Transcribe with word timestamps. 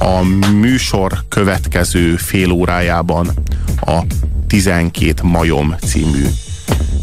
A 0.00 0.22
műsor 0.52 1.12
következő 1.28 2.16
fél 2.16 2.50
órájában 2.50 3.28
a 3.80 4.02
12 4.46 5.22
majom 5.22 5.74
című 5.86 6.26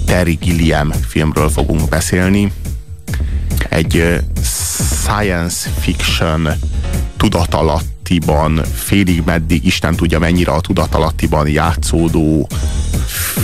Terry 0.06 0.34
Gilliam 0.42 0.92
filmről 1.08 1.50
fogunk 1.50 1.90
beszélni. 1.90 2.52
Egy 3.70 4.20
science 4.44 5.70
fiction 5.80 6.50
tudatalattiban, 7.18 8.62
félig 8.74 9.22
meddig, 9.26 9.66
Isten 9.66 9.96
tudja 9.96 10.20
mennyire 10.20 10.52
a 10.52 10.62
tudatalattiban 10.62 11.48
játszódó 11.48 12.48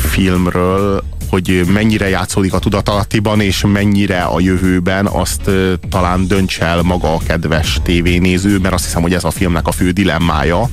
filmről, 0.09 1.03
hogy 1.31 1.63
mennyire 1.67 2.09
játszódik 2.09 2.53
a 2.53 2.59
tudatalattiban, 2.59 3.41
és 3.41 3.63
mennyire 3.67 4.21
a 4.21 4.39
jövőben, 4.39 5.05
azt 5.05 5.49
talán 5.89 6.27
dönts 6.27 6.59
el 6.59 6.81
maga 6.81 7.13
a 7.13 7.19
kedves 7.27 7.79
tévénéző, 7.83 8.57
mert 8.57 8.73
azt 8.73 8.83
hiszem, 8.83 9.01
hogy 9.01 9.13
ez 9.13 9.23
a 9.23 9.31
filmnek 9.31 9.67
a 9.67 9.71
fő 9.71 9.91
dilemmája, 9.91 10.69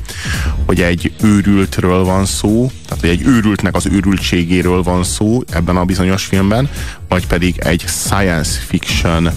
hogy 0.66 0.80
egy 0.80 1.12
őrültről 1.22 2.04
van 2.04 2.24
szó, 2.24 2.70
tehát 2.84 3.00
hogy 3.00 3.10
egy 3.10 3.26
őrültnek 3.26 3.74
az 3.74 3.86
őrültségéről 3.86 4.82
van 4.82 5.04
szó 5.04 5.42
ebben 5.50 5.76
a 5.76 5.84
bizonyos 5.84 6.24
filmben, 6.24 6.68
vagy 7.08 7.26
pedig 7.26 7.58
egy 7.58 7.84
science 7.86 8.60
fiction 8.66 9.30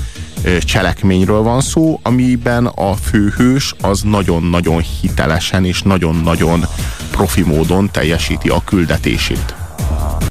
cselekményről 0.60 1.42
van 1.42 1.62
szó, 1.62 2.00
amiben 2.04 2.66
a 2.66 2.94
főhős 2.94 3.76
az 3.82 4.02
nagyon-nagyon 4.02 4.84
hitelesen 5.02 5.66
és 5.66 5.82
nagyon-nagyon 5.82 6.66
profi 7.12 7.42
módon 7.42 7.92
teljesíti 7.92 8.50
a 8.50 8.64
küldetését. 8.66 9.61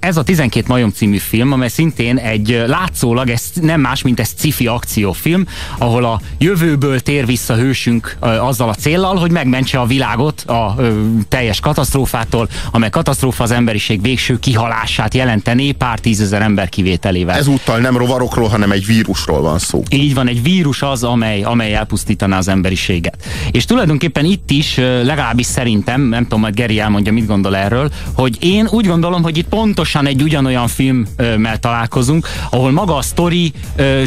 Ez 0.01 0.17
a 0.17 0.23
12 0.23 0.65
majom 0.69 0.91
című 0.91 1.17
film, 1.17 1.53
amely 1.53 1.69
szintén 1.69 2.17
egy 2.17 2.63
látszólag, 2.67 3.29
ez 3.29 3.43
nem 3.55 3.81
más, 3.81 4.03
mint 4.03 4.21
ez 4.21 4.31
sci-fi 4.39 4.67
akciófilm, 4.67 5.47
ahol 5.79 6.05
a 6.05 6.21
jövőből 6.39 7.01
tér 7.01 7.27
vissza 7.27 7.55
hősünk 7.55 8.17
azzal 8.21 8.69
a 8.69 8.75
céllal, 8.75 9.17
hogy 9.17 9.31
megmentse 9.31 9.79
a 9.79 9.87
világot 9.87 10.41
a 10.41 10.77
teljes 11.29 11.61
katasztrófától, 11.61 12.49
amely 12.71 12.91
katasztrófa 12.91 13.42
az 13.42 13.51
emberiség 13.51 14.03
végső 14.03 14.39
kihalását 14.39 15.15
jelenteni 15.15 15.73
pár 15.73 15.98
tízezer 15.98 16.42
ember 16.42 16.69
kivételével. 16.69 17.37
Ezúttal 17.37 17.79
nem 17.79 17.97
rovarokról, 17.97 18.48
hanem 18.48 18.73
egy 18.73 18.87
vírusról 18.87 19.41
van 19.41 19.59
szó. 19.59 19.83
Így 19.91 20.14
van, 20.14 20.29
egy 20.29 20.42
vírus 20.42 20.83
az, 20.83 21.05
amely, 21.05 21.42
amely 21.42 21.75
elpusztítaná 21.75 22.39
az 22.39 22.48
emberiséget. 22.48 23.25
És 23.51 23.64
tulajdonképpen 23.64 24.25
itt 24.25 24.51
is, 24.51 24.77
legalábbis 24.77 25.47
szerintem, 25.47 26.01
nem 26.01 26.23
tudom, 26.23 26.41
majd 26.41 26.55
Geri 26.55 26.79
elmondja, 26.79 27.12
mit 27.12 27.27
gondol 27.27 27.57
erről, 27.57 27.91
hogy 28.14 28.37
én 28.41 28.69
úgy 28.70 28.87
gondolom, 28.87 29.23
hogy 29.23 29.37
itt 29.37 29.48
pontos 29.48 29.89
pontosan 29.92 30.06
egy 30.06 30.22
ugyanolyan 30.22 30.69
filmmel 30.69 31.58
találkozunk, 31.58 32.28
ahol 32.50 32.70
maga 32.70 32.96
a 32.96 33.02
sztori 33.02 33.52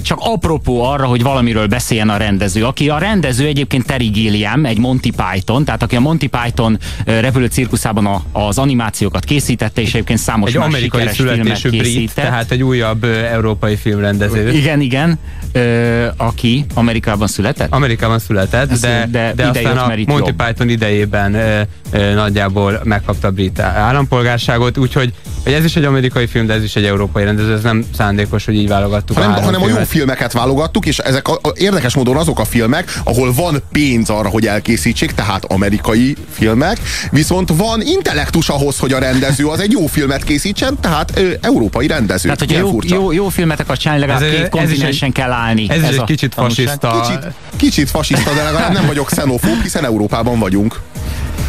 csak 0.01 0.17
apropó 0.21 0.83
arra, 0.83 1.05
hogy 1.05 1.23
valamiről 1.23 1.67
beszéljen 1.67 2.09
a 2.09 2.17
rendező. 2.17 2.65
Aki 2.65 2.89
a 2.89 2.97
rendező 2.97 3.45
egyébként 3.45 3.85
Terry 3.85 4.07
Gilliam, 4.07 4.65
egy 4.65 4.77
Monty 4.77 5.09
Python, 5.15 5.65
tehát 5.65 5.83
aki 5.83 5.95
a 5.95 5.99
Monty 5.99 6.25
Python 6.25 6.79
repülő 7.05 7.45
cirkuszában 7.45 8.05
a, 8.05 8.21
az 8.31 8.57
animációkat 8.57 9.23
készítette, 9.23 9.81
és 9.81 9.93
egyébként 9.93 10.19
számos 10.19 10.49
egy 10.49 10.57
más 10.57 10.67
amerikai 10.67 11.07
filmet 11.07 11.61
készített. 11.61 11.81
Brit, 11.81 12.13
tehát 12.13 12.51
egy 12.51 12.63
újabb 12.63 13.03
európai 13.03 13.75
filmrendező. 13.75 14.51
Igen, 14.51 14.81
igen. 14.81 15.19
Ö, 15.55 16.07
aki 16.17 16.65
Amerikában 16.73 17.27
született? 17.27 17.73
Amerikában 17.73 18.19
született, 18.19 18.79
de, 18.79 19.07
de, 19.11 19.33
de 19.35 19.47
aztán 19.47 19.77
a 19.77 19.87
Monty 20.05 20.27
jobb. 20.27 20.43
Python 20.43 20.69
idejében 20.69 21.33
ö, 21.33 21.61
ö, 21.91 22.13
nagyjából 22.13 22.81
megkapta 22.83 23.27
a 23.27 23.31
brit 23.31 23.59
állampolgárságot, 23.59 24.77
úgyhogy 24.77 25.13
hogy 25.43 25.53
ez 25.53 25.63
is 25.63 25.75
egy 25.75 25.83
amerikai 25.83 26.27
film, 26.27 26.45
de 26.45 26.53
ez 26.53 26.63
is 26.63 26.75
egy 26.75 26.85
európai 26.85 27.23
rendező, 27.23 27.53
ez 27.53 27.63
nem 27.63 27.85
szándékos, 27.95 28.45
hogy 28.45 28.55
így 28.55 28.67
válogattuk. 28.67 29.17
Hanem, 29.17 29.31
a, 29.31 29.41
hanem 29.41 29.61
a 29.61 29.67
jó 29.67 29.75
filmeket 29.75 30.31
válogattuk, 30.31 30.85
és 30.85 30.97
ezek 30.97 31.27
a, 31.27 31.39
a, 31.41 31.51
érdekes 31.55 31.95
módon 31.95 32.15
azok 32.15 32.39
a 32.39 32.45
filmek, 32.45 32.99
ahol 33.03 33.33
van 33.33 33.63
pénz 33.71 34.09
arra, 34.09 34.29
hogy 34.29 34.45
elkészítsék, 34.45 35.11
tehát 35.11 35.45
amerikai 35.45 36.15
filmek, 36.31 36.77
viszont 37.11 37.49
van 37.55 37.81
intellektus 37.81 38.49
ahhoz, 38.49 38.79
hogy 38.79 38.93
a 38.93 38.99
rendező 38.99 39.45
az 39.47 39.59
egy 39.59 39.71
jó 39.71 39.87
filmet 39.87 40.23
készítsen, 40.23 40.77
tehát 40.79 41.11
ö, 41.15 41.29
európai 41.41 41.87
rendező. 41.87 42.23
Tehát, 42.23 42.39
hogyha 42.39 42.57
jó, 42.57 42.79
jó, 42.83 43.11
jó 43.11 43.29
filmet 43.29 43.59
akar 43.59 43.77
csinálni, 43.77 44.05
legalább 44.05 44.23
ez, 44.23 44.31
két 44.31 44.49
kontinensen 44.49 45.11
kell 45.11 45.31
állni. 45.43 45.65
Ez, 45.69 45.83
ez 45.83 45.91
is 45.91 45.97
egy 45.97 46.03
kicsit 46.03 46.33
fasiszta. 46.33 47.01
Kicsit, 47.01 47.33
kicsit 47.55 47.89
fasiszta, 47.89 48.33
de 48.33 48.43
legalább 48.43 48.73
nem 48.73 48.85
vagyok 48.85 49.05
xenofób, 49.05 49.61
hiszen 49.61 49.85
Európában 49.85 50.39
vagyunk. 50.39 50.81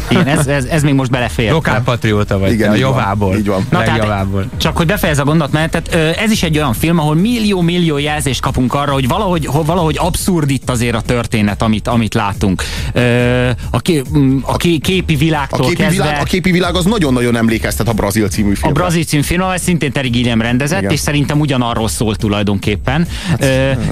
Igen, 0.09 0.27
ez, 0.27 0.47
ez, 0.47 0.65
ez 0.65 0.83
még 0.83 0.93
most 0.93 1.11
belefér. 1.11 1.51
Lokálpatrióta 1.51 2.39
vagy, 2.39 2.51
Igen, 2.51 2.71
a 2.71 2.75
javából. 2.75 3.37
Így 3.37 3.47
van. 3.47 3.65
Na, 3.69 3.83
tehát, 3.83 4.27
csak 4.57 4.77
hogy 4.77 4.85
befejez 4.85 5.19
a 5.19 5.23
gondolatmenetet, 5.23 5.95
ez 5.95 6.31
is 6.31 6.43
egy 6.43 6.57
olyan 6.57 6.73
film, 6.73 6.99
ahol 6.99 7.15
millió-millió 7.15 7.97
jelzést 7.97 8.41
kapunk 8.41 8.73
arra, 8.73 8.93
hogy 8.93 9.07
valahogy, 9.07 9.49
valahogy 9.65 9.97
abszurd 9.99 10.49
itt 10.49 10.69
azért 10.69 10.95
a 10.95 11.01
történet, 11.01 11.61
amit, 11.61 11.87
amit 11.87 12.13
látunk. 12.13 12.63
A, 13.69 13.79
ké, 13.79 14.01
a 14.41 14.57
ké, 14.57 14.77
képi 14.77 15.15
világtól 15.15 15.65
a 15.65 15.67
képi 15.67 15.81
kezdve... 15.81 16.03
Világ, 16.03 16.21
a 16.21 16.23
képi 16.23 16.51
világ 16.51 16.75
az 16.75 16.85
nagyon-nagyon 16.85 17.35
emlékeztet 17.37 17.87
a 17.87 17.93
Brazil 17.93 18.27
című 18.27 18.53
filmre. 18.53 18.69
A 18.69 18.83
Brazil 18.83 19.03
című 19.03 19.23
film, 19.23 19.41
ez 19.41 19.61
szintén 19.61 19.91
Terry 19.91 20.09
Gilliam 20.09 20.41
rendezett, 20.41 20.79
Igen. 20.79 20.91
és 20.91 20.99
szerintem 20.99 21.39
ugyanarról 21.39 21.87
szól 21.87 22.15
tulajdonképpen. 22.15 23.07
Hát, 23.29 23.39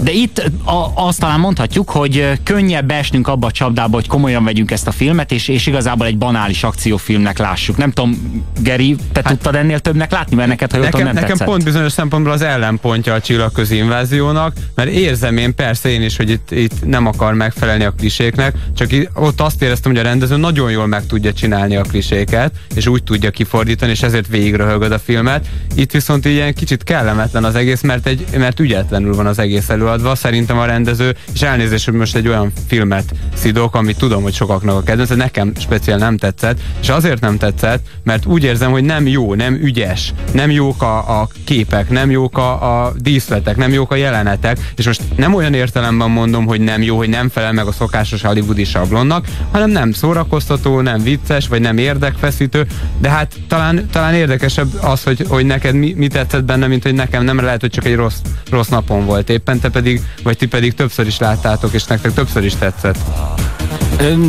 De 0.03 0.11
itt 0.11 0.51
a, 0.63 0.91
azt 0.95 1.19
talán 1.19 1.39
mondhatjuk, 1.39 1.89
hogy 1.89 2.31
könnyebb 2.43 2.91
esnünk 2.91 3.27
abba 3.27 3.47
a 3.47 3.51
csapdába, 3.51 3.95
hogy 3.95 4.07
komolyan 4.07 4.43
vegyünk 4.43 4.71
ezt 4.71 4.87
a 4.87 4.91
filmet, 4.91 5.31
és, 5.31 5.47
és 5.47 5.67
igazából 5.67 5.82
igazából 5.83 6.07
egy 6.07 6.17
banális 6.17 6.63
akciófilmnek 6.63 7.38
lássuk. 7.38 7.77
Nem 7.77 7.91
tudom, 7.91 8.44
Geri, 8.59 8.95
te 9.11 9.21
hát, 9.23 9.33
tudtad 9.33 9.55
ennél 9.55 9.79
többnek 9.79 10.11
látni, 10.11 10.35
mert 10.35 10.47
neked, 10.47 10.71
ha 10.71 10.77
nekem, 10.77 11.03
nem 11.03 11.13
Nekem 11.13 11.29
tetszett. 11.29 11.47
pont 11.47 11.63
bizonyos 11.63 11.91
szempontból 11.91 12.33
az 12.33 12.41
ellenpontja 12.41 13.13
a 13.13 13.21
csillagközi 13.21 13.75
inváziónak, 13.75 14.53
mert 14.75 14.89
érzem 14.89 15.38
én 15.38 15.55
persze 15.55 15.89
én 15.89 16.01
is, 16.01 16.17
hogy 16.17 16.29
itt, 16.29 16.51
itt 16.51 16.85
nem 16.85 17.05
akar 17.05 17.33
megfelelni 17.33 17.83
a 17.83 17.91
kliséknek, 17.91 18.55
csak 18.75 18.89
ott 19.13 19.41
azt 19.41 19.61
éreztem, 19.61 19.91
hogy 19.91 19.99
a 19.99 20.03
rendező 20.03 20.35
nagyon 20.35 20.71
jól 20.71 20.88
meg 20.88 21.05
tudja 21.05 21.33
csinálni 21.33 21.75
a 21.75 21.81
kliséket, 21.81 22.51
és 22.75 22.88
úgy 22.88 23.03
tudja 23.03 23.29
kifordítani, 23.29 23.91
és 23.91 24.01
ezért 24.03 24.27
végigröhögöd 24.27 24.91
a 24.91 25.00
filmet. 25.00 25.45
Itt 25.75 25.91
viszont 25.91 26.25
ilyen 26.25 26.53
kicsit 26.53 26.83
kellemetlen 26.83 27.44
az 27.44 27.55
egész, 27.55 27.81
mert, 27.81 28.07
egy, 28.07 28.25
mert 28.38 28.59
ügyetlenül 28.59 29.15
van 29.15 29.25
az 29.25 29.39
egész 29.39 29.69
előadva. 29.69 30.15
Szerintem 30.15 30.57
a 30.57 30.65
rendező, 30.65 31.15
és 31.33 31.41
elnézést, 31.41 31.85
hogy 31.85 31.94
most 31.94 32.15
egy 32.15 32.27
olyan 32.27 32.51
filmet 32.67 33.13
szidok, 33.35 33.75
amit 33.75 33.97
tudom, 33.97 34.23
hogy 34.23 34.33
sokaknak 34.33 34.75
a 34.75 34.83
kedvenc, 34.83 35.09
nekem 35.09 35.51
speciál 35.73 35.97
nem 35.97 36.17
tetszett, 36.17 36.59
és 36.81 36.89
azért 36.89 37.22
nem 37.22 37.38
tetszett, 37.38 37.85
mert 38.03 38.25
úgy 38.25 38.44
érzem, 38.44 38.72
hogy 38.72 38.84
nem 38.84 39.07
jó, 39.07 39.34
nem 39.34 39.53
ügyes, 39.53 40.13
nem 40.31 40.51
jók 40.51 40.81
a, 40.81 41.22
a 41.22 41.28
képek, 41.44 41.89
nem 41.89 42.11
jók 42.11 42.38
a, 42.38 42.85
a 42.85 42.94
díszletek, 42.97 43.57
nem 43.57 43.73
jók 43.73 43.91
a 43.91 43.95
jelenetek, 43.95 44.57
és 44.75 44.85
most 44.85 45.01
nem 45.16 45.33
olyan 45.33 45.53
értelemben 45.53 46.09
mondom, 46.09 46.45
hogy 46.45 46.62
nem 46.62 46.81
jó, 46.81 46.97
hogy 46.97 47.09
nem 47.09 47.29
felel 47.29 47.51
meg 47.51 47.67
a 47.67 47.72
szokásos 47.72 48.22
hollywoodi 48.22 48.63
sablonnak, 48.63 49.28
hanem 49.51 49.69
nem 49.69 49.91
szórakoztató, 49.91 50.81
nem 50.81 51.03
vicces, 51.03 51.47
vagy 51.47 51.62
nem 51.62 51.78
érdekfeszítő, 51.78 52.67
de 52.97 53.09
hát 53.09 53.33
talán, 53.47 53.88
talán 53.91 54.13
érdekesebb 54.13 54.67
az, 54.81 55.03
hogy, 55.03 55.25
hogy 55.28 55.45
neked 55.45 55.75
mi, 55.75 55.94
mi 55.97 56.07
tetszett 56.07 56.44
benne, 56.44 56.67
mint 56.67 56.83
hogy 56.83 56.94
nekem 56.94 57.23
nem 57.23 57.39
lehet, 57.39 57.62
hogy 57.62 57.72
csak 57.72 57.85
egy 57.85 57.95
rossz, 57.95 58.19
rossz 58.50 58.67
napon 58.67 59.06
volt 59.06 59.29
éppen, 59.29 59.59
te 59.59 59.69
pedig, 59.69 60.01
vagy 60.23 60.38
ti 60.38 60.47
pedig 60.47 60.73
többször 60.73 61.07
is 61.07 61.17
láttátok, 61.17 61.73
és 61.73 61.83
nektek 61.83 62.13
többször 62.13 62.44
is 62.44 62.56
tetszett. 62.56 62.97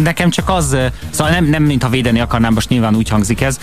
Nekem 0.02 0.30
csak 0.30 0.48
az, 0.48 0.76
szóval 1.10 1.32
nem, 1.32 1.44
nem 1.44 1.62
mintha 1.62 1.88
védeni 1.88 2.20
akarnám, 2.20 2.52
most 2.52 2.68
nyilván 2.68 2.94
úgy 2.96 3.08
hangzik 3.08 3.40
ez, 3.40 3.58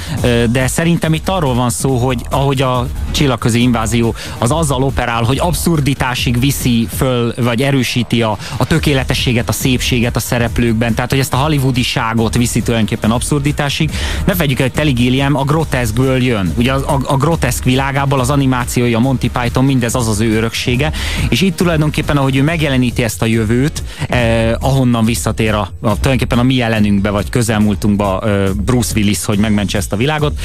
de 0.51 0.67
szerintem 0.67 1.13
itt 1.13 1.29
arról 1.29 1.53
van 1.53 1.69
szó, 1.69 1.97
hogy 1.97 2.25
ahogy 2.29 2.62
a 2.62 2.88
csillagközi 3.12 3.62
invázió 3.62 4.16
az 4.38 4.51
azzal 4.51 4.84
operál, 4.84 5.23
hogy 5.23 5.40
abszurditásig 5.40 6.40
viszi 6.40 6.88
föl, 6.95 7.34
vagy 7.38 7.61
erősíti 7.61 8.22
a, 8.22 8.38
a 8.57 8.66
tökéletességet, 8.66 9.50
a 9.50 9.51
szépséget 9.51 10.16
a 10.16 10.19
szereplőkben, 10.19 10.94
tehát 10.94 11.09
hogy 11.09 11.19
ezt 11.19 11.34
a 11.34 11.38
hollywoodiságot 11.38 12.35
viszi 12.35 12.61
tulajdonképpen 12.61 13.11
abszurditásig. 13.11 13.91
Ne 14.25 14.35
vegyük 14.35 14.59
el, 14.59 14.66
hogy 14.66 14.75
Telly 14.75 14.91
Gilliam 14.91 15.35
a 15.35 15.44
groteszkből 15.44 16.23
jön. 16.23 16.53
Ugye 16.57 16.73
a, 16.73 16.95
a, 16.95 17.00
a 17.06 17.17
groteszk 17.17 17.63
világából 17.63 18.19
az 18.19 18.29
animációja, 18.29 18.97
a 18.97 19.01
Monty 19.01 19.29
Python, 19.34 19.66
mindez 19.66 19.95
az 19.95 20.07
az 20.07 20.19
ő 20.19 20.35
öröksége, 20.35 20.91
és 21.29 21.41
itt 21.41 21.56
tulajdonképpen, 21.56 22.17
ahogy 22.17 22.35
ő 22.35 22.44
megjeleníti 22.44 23.03
ezt 23.03 23.22
a 23.22 23.25
jövőt, 23.25 23.84
eh, 24.07 24.51
ahonnan 24.59 25.06
visszatér 25.06 25.53
a, 25.53 25.69
a 25.81 25.91
tulajdonképpen 26.00 26.40
a 26.40 26.44
mi 26.44 26.53
jelenünkbe, 26.53 27.09
vagy 27.09 27.29
közelmúltunkba 27.29 28.23
Bruce 28.66 28.91
Willis, 28.96 29.26
hogy 29.26 29.38
megmentse 29.38 29.78
ezt 29.78 29.93
a 29.93 29.96
világot. 29.96 30.40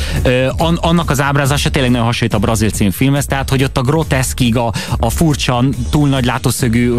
Annak 0.76 1.10
az 1.10 1.20
ábrázása 1.20 1.70
tényleg 1.70 1.90
nagyon 1.90 2.06
hasonlít 2.06 2.36
a 2.36 2.38
brazil 2.38 2.90
filmhez, 2.90 3.26
tehát 3.26 3.50
hogy 3.50 3.62
ott 3.62 3.78
a 3.78 3.80
groteszkig, 3.80 4.56
a, 4.56 4.72
a 4.98 5.10
furcsa, 5.10 5.64
túl 5.90 6.08
nagy 6.08 6.24
látószögű 6.24 6.94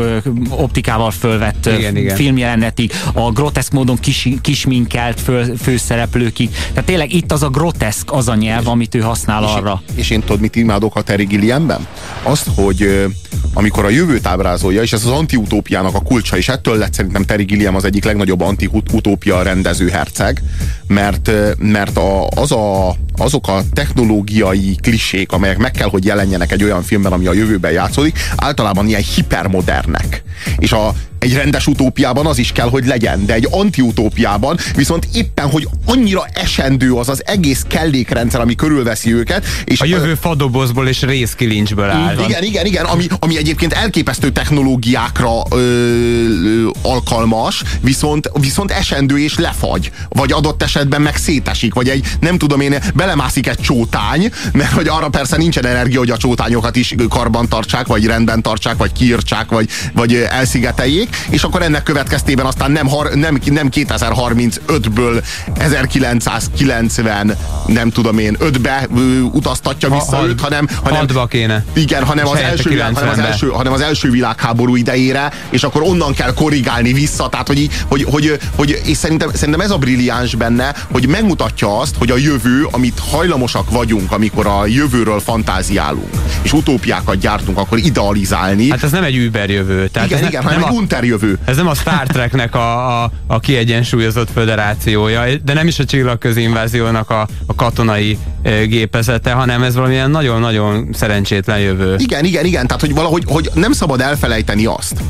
optikával 0.49 1.11
fölvett 1.11 1.69
igen, 1.77 2.15
filmjelenetig, 2.15 2.91
a 3.13 3.31
groteszk 3.31 3.71
módon 3.71 3.97
kis, 3.97 4.29
kisminkelt 4.41 5.21
fő, 5.21 5.53
főszereplőkig. 5.61 6.49
Tehát 6.49 6.85
tényleg 6.85 7.13
itt 7.13 7.31
az 7.31 7.43
a 7.43 7.49
groteszk 7.49 8.13
az 8.13 8.27
a 8.27 8.35
nyelv, 8.35 8.67
amit 8.67 8.95
ő 8.95 8.99
használ 8.99 9.43
és 9.43 9.49
arra. 9.49 9.81
És 9.95 10.09
én 10.09 10.19
tudod, 10.19 10.39
mit 10.39 10.55
imádok 10.55 10.95
a 10.95 11.01
Terry 11.01 11.25
Gilliamben? 11.25 11.87
Azt, 12.23 12.49
hogy 12.55 13.05
amikor 13.53 13.85
a 13.85 13.89
jövőt 13.89 14.27
ábrázolja, 14.27 14.81
és 14.81 14.93
ez 14.93 15.05
az 15.05 15.11
antiutópiának 15.11 15.95
a 15.95 15.99
kulcsa, 15.99 16.37
és 16.37 16.49
ettől 16.49 16.77
lett 16.77 16.93
szerintem 16.93 17.23
Terry 17.23 17.43
Gilliam 17.43 17.75
az 17.75 17.83
egyik 17.83 18.03
legnagyobb 18.03 18.36
anti-utópia 18.41 19.41
rendező 19.41 19.89
herceg, 19.89 20.41
mert, 20.87 21.31
mert 21.57 21.97
a, 21.97 22.27
az 22.27 22.51
a, 22.51 22.95
azok 23.17 23.47
a 23.47 23.61
technológiai 23.73 24.77
klisék, 24.81 25.31
amelyek 25.31 25.57
meg 25.57 25.71
kell, 25.71 25.89
hogy 25.89 26.05
jelenjenek 26.05 26.51
egy 26.51 26.63
olyan 26.63 26.83
filmben, 26.83 27.11
ami 27.11 27.25
a 27.27 27.33
jövőben 27.33 27.71
játszódik, 27.71 28.19
általában 28.35 28.87
ilyen 28.87 29.03
hipermodernek. 29.15 30.23
És 30.57 30.71
a 30.71 30.93
egy 31.19 31.33
rendes 31.33 31.67
utópiában 31.67 32.25
az 32.25 32.37
is 32.37 32.51
kell, 32.51 32.69
hogy 32.69 32.85
legyen, 32.85 33.25
de 33.25 33.33
egy 33.33 33.47
antiutópiában 33.51 34.57
viszont 34.75 35.07
éppen, 35.13 35.49
hogy 35.49 35.67
annyira 35.85 36.25
esendő 36.33 36.93
az 36.93 37.09
az 37.09 37.21
egész 37.25 37.65
kellékrendszer, 37.67 38.41
ami 38.41 38.55
körülveszi 38.55 39.13
őket. 39.13 39.45
És 39.63 39.81
a 39.81 39.85
jövő 39.85 40.15
fadobozból 40.15 40.87
és 40.87 41.01
részkilincsből 41.01 41.89
áll. 41.89 42.17
Igen, 42.27 42.43
igen, 42.43 42.65
igen, 42.65 42.85
ami, 42.85 43.05
ami 43.19 43.37
egyébként 43.37 43.73
elképesztő 43.73 44.31
technológiákra 44.31 45.43
ö, 45.49 45.57
ö, 45.57 46.69
alkalmas, 46.81 47.63
viszont, 47.81 48.31
viszont 48.39 48.71
esendő 48.71 49.19
és 49.19 49.37
lefagy. 49.37 49.91
Vagy 50.09 50.31
adott 50.31 50.63
esetben 50.63 51.01
meg 51.01 51.15
szétesik, 51.15 51.73
vagy 51.73 51.89
egy, 51.89 52.05
nem 52.19 52.37
tudom 52.37 52.61
én, 52.61 52.75
belemászik 52.93 53.47
egy 53.47 53.59
csótány, 53.59 54.31
mert 54.53 54.71
hogy 54.71 54.87
arra 54.87 55.09
persze 55.09 55.37
nincsen 55.37 55.65
energia, 55.65 55.99
hogy 55.99 56.09
a 56.09 56.17
csótányokat 56.17 56.75
is 56.75 56.95
karban 57.09 57.47
tartsák, 57.47 57.87
vagy 57.87 58.05
rendben 58.05 58.41
tartsák, 58.41 58.77
vagy 58.77 58.91
kiírtsák, 58.91 59.49
vagy, 59.49 59.69
vagy 59.93 60.13
elszigeteljék, 60.15 61.16
és 61.29 61.43
akkor 61.43 61.61
ennek 61.61 61.83
következtében 61.83 62.45
aztán 62.45 62.71
nem, 62.71 62.89
nem, 63.13 63.39
nem 63.45 63.69
2035-ből 63.71 65.23
1990 65.57 67.37
nem 67.65 67.89
tudom 67.89 68.17
én, 68.17 68.37
5-be 68.39 68.87
utaztatja 69.31 69.89
vissza 69.89 70.15
ha, 70.15 70.27
őt, 70.27 70.41
hanem, 70.41 70.67
hanem 70.83 71.05
kéne. 71.29 71.63
Igen, 71.73 72.03
hanem 72.03 72.27
az, 72.27 72.39
első 72.39 72.69
világ, 72.69 72.95
hanem, 72.95 73.09
az 73.09 73.19
első, 73.19 73.47
hanem 73.47 73.73
az 73.73 73.81
első 73.81 74.09
világháború 74.09 74.75
idejére, 74.75 75.31
és 75.49 75.63
akkor 75.63 75.81
onnan 75.81 76.13
kell 76.13 76.33
korrigálni 76.33 76.93
vissza, 76.93 77.29
tehát 77.29 77.47
hogy, 77.47 77.69
hogy, 77.87 78.03
hogy, 78.03 78.39
hogy 78.55 78.81
és 78.85 78.97
szerintem, 78.97 79.29
szerintem 79.33 79.61
ez 79.61 79.71
a 79.71 79.77
brilliáns 79.77 80.35
benne, 80.35 80.73
hogy 80.91 81.07
megmutatja 81.07 81.79
azt, 81.79 81.95
hogy 81.97 82.11
a 82.11 82.17
jövő, 82.17 82.67
amit 82.71 82.99
hajlamosak 83.11 83.71
vagyunk, 83.71 84.11
amikor 84.11 84.47
a 84.47 84.65
jövőről 84.65 85.19
fantáziálunk, 85.19 86.15
és 86.41 86.53
utópiákat 86.53 87.17
gyártunk, 87.17 87.57
akkor 87.57 87.77
idealizálni. 87.77 88.69
Hát 88.69 88.83
ez 88.83 88.91
nem 88.91 89.03
egy 89.03 89.17
Uber 89.17 89.49
jövő. 89.49 89.87
Tehát 89.87 90.09
igen, 90.09 90.27
igen, 90.27 90.43
hanem 90.43 90.63
egy 90.63 90.69
jövő. 91.03 91.37
Ez 91.45 91.55
nem 91.55 91.67
a 91.67 91.73
Star 91.73 92.07
Treknek 92.07 92.55
a, 92.55 93.01
a, 93.03 93.11
a 93.27 93.39
kiegyensúlyozott 93.39 94.29
föderációja, 94.33 95.23
de 95.43 95.53
nem 95.53 95.67
is 95.67 95.79
a 95.79 95.85
csillagközi 95.85 96.41
inváziónak 96.41 97.09
a, 97.09 97.27
a 97.45 97.55
katonai 97.55 98.17
e, 98.41 98.65
gépezete, 98.65 99.31
hanem 99.31 99.63
ez 99.63 99.75
valamilyen 99.75 100.11
nagyon-nagyon 100.11 100.89
szerencsétlen 100.93 101.59
jövő. 101.59 101.95
Igen, 101.97 102.25
igen, 102.25 102.45
igen. 102.45 102.67
Tehát, 102.67 102.81
hogy 102.81 102.93
valahogy 102.93 103.23
hogy 103.27 103.49
nem 103.53 103.71
szabad 103.71 104.01
elfelejteni 104.01 104.65
azt, 104.65 105.01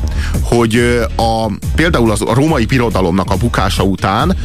hogy 0.42 1.00
a, 1.16 1.52
például 1.74 2.10
az, 2.10 2.22
a 2.22 2.34
római 2.34 2.64
birodalomnak 2.64 3.30
a 3.30 3.36
bukása 3.36 3.82
után 3.82 4.36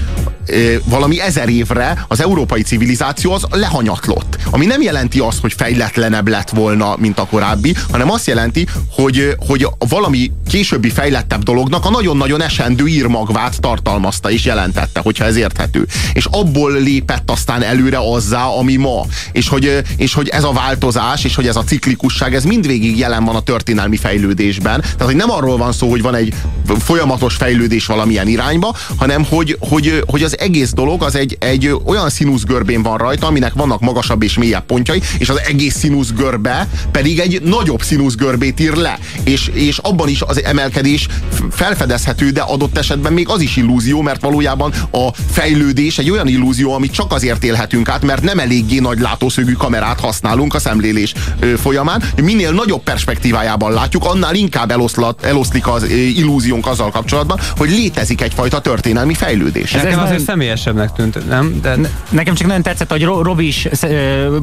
valami 0.86 1.22
ezer 1.22 1.50
évre 1.50 2.06
az 2.07 2.22
európai 2.22 2.62
civilizáció 2.62 3.31
az 3.31 3.45
lehanyatlott. 3.51 4.38
Ami 4.50 4.66
nem 4.66 4.81
jelenti 4.81 5.19
azt, 5.19 5.42
hogy 5.42 5.54
fejletlenebb 5.54 6.28
lett 6.28 6.50
volna, 6.50 6.95
mint 7.00 7.19
a 7.19 7.25
korábbi, 7.25 7.75
hanem 7.92 8.12
azt 8.12 8.28
jelenti, 8.28 8.68
hogy, 8.92 9.36
hogy 9.48 9.68
valami 9.78 10.31
későbbi 10.54 10.90
fejlettebb 10.90 11.44
dolognak 11.44 11.86
a 11.86 11.90
nagyon-nagyon 11.90 12.42
esendő 12.42 12.88
írmagvát 12.88 13.60
tartalmazta 13.60 14.32
és 14.32 14.46
jelentette, 14.46 15.00
hogyha 15.00 15.26
ez 15.26 15.36
érthető. 15.36 15.88
És 16.14 16.26
abból 16.32 16.72
lépett 16.72 17.32
aztán 17.32 17.64
előre 17.64 17.98
azzá, 18.14 18.46
ami 18.46 18.76
ma. 18.76 19.06
És 19.32 19.48
hogy, 19.48 19.82
és 19.98 20.14
hogy 20.14 20.28
ez 20.28 20.44
a 20.44 20.52
változás, 20.52 21.24
és 21.24 21.36
hogy 21.36 21.48
ez 21.48 21.56
a 21.56 21.64
ciklikusság, 21.64 22.36
ez 22.36 22.44
mindvégig 22.44 22.98
jelen 22.98 23.26
van 23.26 23.36
a 23.36 23.42
történelmi 23.42 23.98
fejlődésben. 23.98 24.82
Tehát, 24.82 25.04
hogy 25.04 25.16
nem 25.16 25.32
arról 25.32 25.58
van 25.58 25.72
szó, 25.72 25.90
hogy 25.90 26.02
van 26.02 26.16
egy 26.16 26.34
folyamatos 26.80 27.36
fejlődés 27.36 27.86
valamilyen 27.86 28.28
irányba, 28.28 28.76
hanem 28.98 29.26
hogy, 29.30 29.58
hogy, 29.60 30.04
hogy 30.08 30.24
az 30.24 30.40
egész 30.40 30.74
dolog 30.74 31.04
az 31.04 31.16
egy, 31.16 31.38
egy 31.40 31.76
olyan 31.86 32.10
színuszgörbén 32.10 32.84
van 32.84 32.98
rajta, 32.98 33.28
aminek 33.28 33.54
vannak 33.54 33.80
magasabb 33.80 34.24
és 34.24 34.38
mélyebb 34.38 34.66
pontjai, 34.66 35.02
és 35.18 35.30
az 35.30 35.42
egész 35.48 35.76
színuszgörbe 35.76 36.68
pedig 36.92 37.20
egy 37.20 37.42
nagyobb 37.42 37.82
színuszgörbét 37.82 38.60
ír 38.60 38.74
le. 38.74 39.00
És, 39.24 39.48
és 39.54 39.78
abban 39.78 40.10
is 40.10 40.22
az 40.22 40.42
emelkedés 40.44 41.07
felfedezhető, 41.51 42.30
de 42.30 42.42
adott 42.42 42.78
esetben 42.78 43.13
még 43.13 43.30
az 43.30 43.42
is 43.42 43.56
illúzió, 43.56 44.01
mert 44.01 44.22
valójában 44.22 44.72
a 44.92 45.10
fejlődés 45.31 45.98
egy 45.98 46.10
olyan 46.10 46.28
illúzió, 46.28 46.74
amit 46.74 46.92
csak 46.92 47.12
azért 47.13 47.44
élhetünk 47.44 47.90
át, 47.90 48.04
mert 48.04 48.22
nem 48.22 48.40
eléggé 48.40 48.80
nagy 48.80 49.00
látószögű 49.00 49.51
kamerát 49.54 50.00
használunk 50.00 50.54
a 50.54 50.60
szemlélés 50.60 51.13
folyamán. 51.57 52.04
Minél 52.22 52.51
nagyobb 52.51 52.84
perspektívájában 52.84 53.74
látjuk, 53.74 54.06
annál 54.06 54.36
inkább 54.36 54.72
eloszlat, 54.72 55.24
eloszlik 55.24 55.68
az 55.68 55.84
illúziónk 55.90 56.68
azzal 56.68 56.92
kapcsolatban, 56.92 57.40
hogy 57.57 57.69
létezik 57.69 58.22
egyfajta 58.22 58.62
történelmi 58.62 59.13
fejlődés. 59.13 59.74
Ez, 59.74 59.84
ez 59.84 59.98
azért 59.98 60.24
személyesebbnek 60.24 60.94
tűnt, 60.94 61.28
nem? 61.28 61.60
De... 61.62 61.75
Ne, 61.75 61.90
nekem 62.10 62.34
csak 62.34 62.48
nagyon 62.48 62.62
tetszett, 62.62 62.92
hogy 62.92 63.04
Robi 63.04 63.48
is 63.48 63.68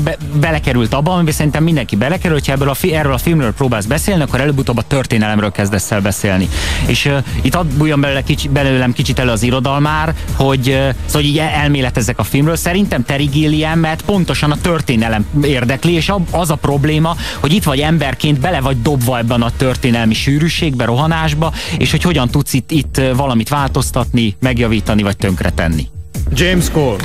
be, 0.04 0.16
belekerült 0.40 0.94
abba, 0.94 1.12
amiben 1.12 1.34
szerintem 1.34 1.62
mindenki 1.62 1.96
belekerül, 1.96 2.36
hogyha 2.36 2.52
ebből 2.52 2.68
a, 2.68 2.74
erről 2.92 3.12
a 3.12 3.18
filmről 3.18 3.52
próbálsz 3.52 3.84
beszélni, 3.84 4.22
akkor 4.22 4.40
előbb-utóbb 4.40 4.76
a 4.76 4.82
történelemről 4.82 5.50
kezdesz 5.50 5.89
el 5.90 6.00
beszélni. 6.00 6.48
És 6.86 7.04
uh, 7.04 7.16
itt 7.42 7.54
ad 7.54 7.66
bújjon 7.66 8.00
belőle 8.00 8.22
kicsi, 8.22 8.48
belőlem 8.48 8.92
kicsit 8.92 9.18
elő 9.18 9.30
az 9.30 9.42
irodalmár, 9.42 10.14
hogy, 10.36 10.68
uh, 10.68 10.74
szóval, 10.74 10.94
hogy 11.12 11.24
így 11.24 11.38
elméletezzek 11.38 12.18
a 12.18 12.22
filmről. 12.22 12.56
Szerintem 12.56 13.04
Terry 13.04 13.24
Gilliamet 13.24 14.02
pontosan 14.02 14.50
a 14.50 14.56
történelem 14.60 15.26
érdekli, 15.42 15.92
és 15.92 16.12
az 16.30 16.50
a 16.50 16.54
probléma, 16.54 17.16
hogy 17.40 17.52
itt 17.52 17.64
vagy 17.64 17.80
emberként 17.80 18.40
bele 18.40 18.60
vagy 18.60 18.82
dobva 18.82 19.18
ebben 19.18 19.42
a 19.42 19.50
történelmi 19.56 20.14
sűrűségbe, 20.14 20.84
rohanásba, 20.84 21.52
és 21.78 21.90
hogy 21.90 22.02
hogyan 22.02 22.28
tudsz 22.28 22.52
itt, 22.52 22.70
itt 22.70 23.00
valamit 23.16 23.48
változtatni, 23.48 24.36
megjavítani 24.40 25.02
vagy 25.02 25.16
tönkretenni. 25.16 25.86
James 26.32 26.70
Cole. 26.70 26.96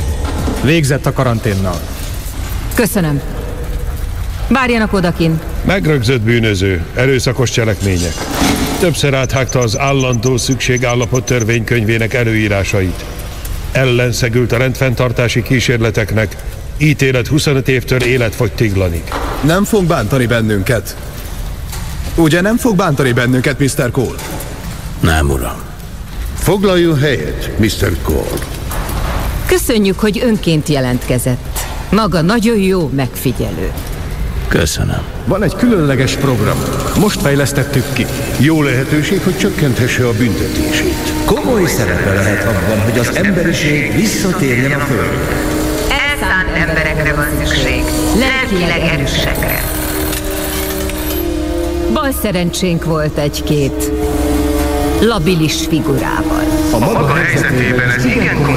Végzett 0.64 1.06
a 1.06 1.14
karanténnal. 1.14 1.80
Köszönöm. 2.74 3.22
Várjanak 4.48 4.94
odakin. 4.94 5.40
Megrögzött 5.66 6.22
bűnöző, 6.22 6.86
erőszakos 6.96 7.50
cselekmények. 7.52 8.14
Többször 8.80 9.14
áthágta 9.14 9.60
az 9.60 9.80
állandó 9.80 10.38
szükségállapot 10.38 11.26
törvénykönyvének 11.26 12.14
előírásait. 12.14 13.06
Ellenszegült 13.72 14.52
a 14.52 14.58
rendfenntartási 14.58 15.44
kísérleteknek, 15.44 16.36
ítélet 16.78 17.28
25 17.28 17.68
évtől 17.68 18.02
életfogytiglanig. 18.02 19.04
Nem 19.44 19.64
fog 19.64 19.86
bántani 19.86 20.26
bennünket. 20.26 20.96
Ugye 22.16 22.42
nem 22.42 22.58
fog 22.58 22.76
bántani 22.76 23.12
bennünket, 23.12 23.60
Mr. 23.60 23.92
Cole? 23.92 24.20
Nem, 25.00 25.30
uram. 25.30 25.62
Foglaljon 26.36 27.00
helyet, 27.00 27.52
Mr. 27.60 27.98
Cole. 28.02 28.40
Köszönjük, 29.46 30.00
hogy 30.00 30.22
önként 30.24 30.68
jelentkezett. 30.68 31.60
Maga 31.90 32.22
nagyon 32.22 32.58
jó 32.58 32.90
megfigyelő. 32.96 33.72
Köszönöm. 34.48 35.02
Van 35.26 35.44
egy 35.44 35.56
különleges 35.56 36.16
program. 36.16 36.58
Most 37.00 37.22
fejlesztettük 37.22 37.84
ki. 37.94 38.06
Jó 38.38 38.62
lehetőség, 38.64 39.22
hogy 39.24 39.38
csökkenthesse 39.38 40.08
a 40.08 40.12
büntetését. 40.12 41.14
Komoly 41.26 41.66
szerepe 41.66 42.14
lehet 42.14 42.44
abban, 42.44 42.80
hogy 42.80 43.00
az 43.00 43.16
emberiség 43.16 43.96
visszatérjen 43.96 44.72
a 44.72 44.84
földre. 44.84 45.36
Elszánt 45.90 46.70
emberekre 46.70 47.14
van 47.14 47.28
szükség. 47.38 47.84
Lelkileg 48.20 48.82
erősekre. 48.94 49.64
Bal 51.94 52.12
szerencsénk 52.22 52.86
volt 52.86 53.18
egy-két 53.18 53.92
labilis 55.02 55.66
figurával. 55.70 56.44
A 56.72 56.80
maga 56.80 57.14
helyzetében 57.14 57.90
ez 57.90 58.06
igen 58.06 58.36
komoly 58.36 58.55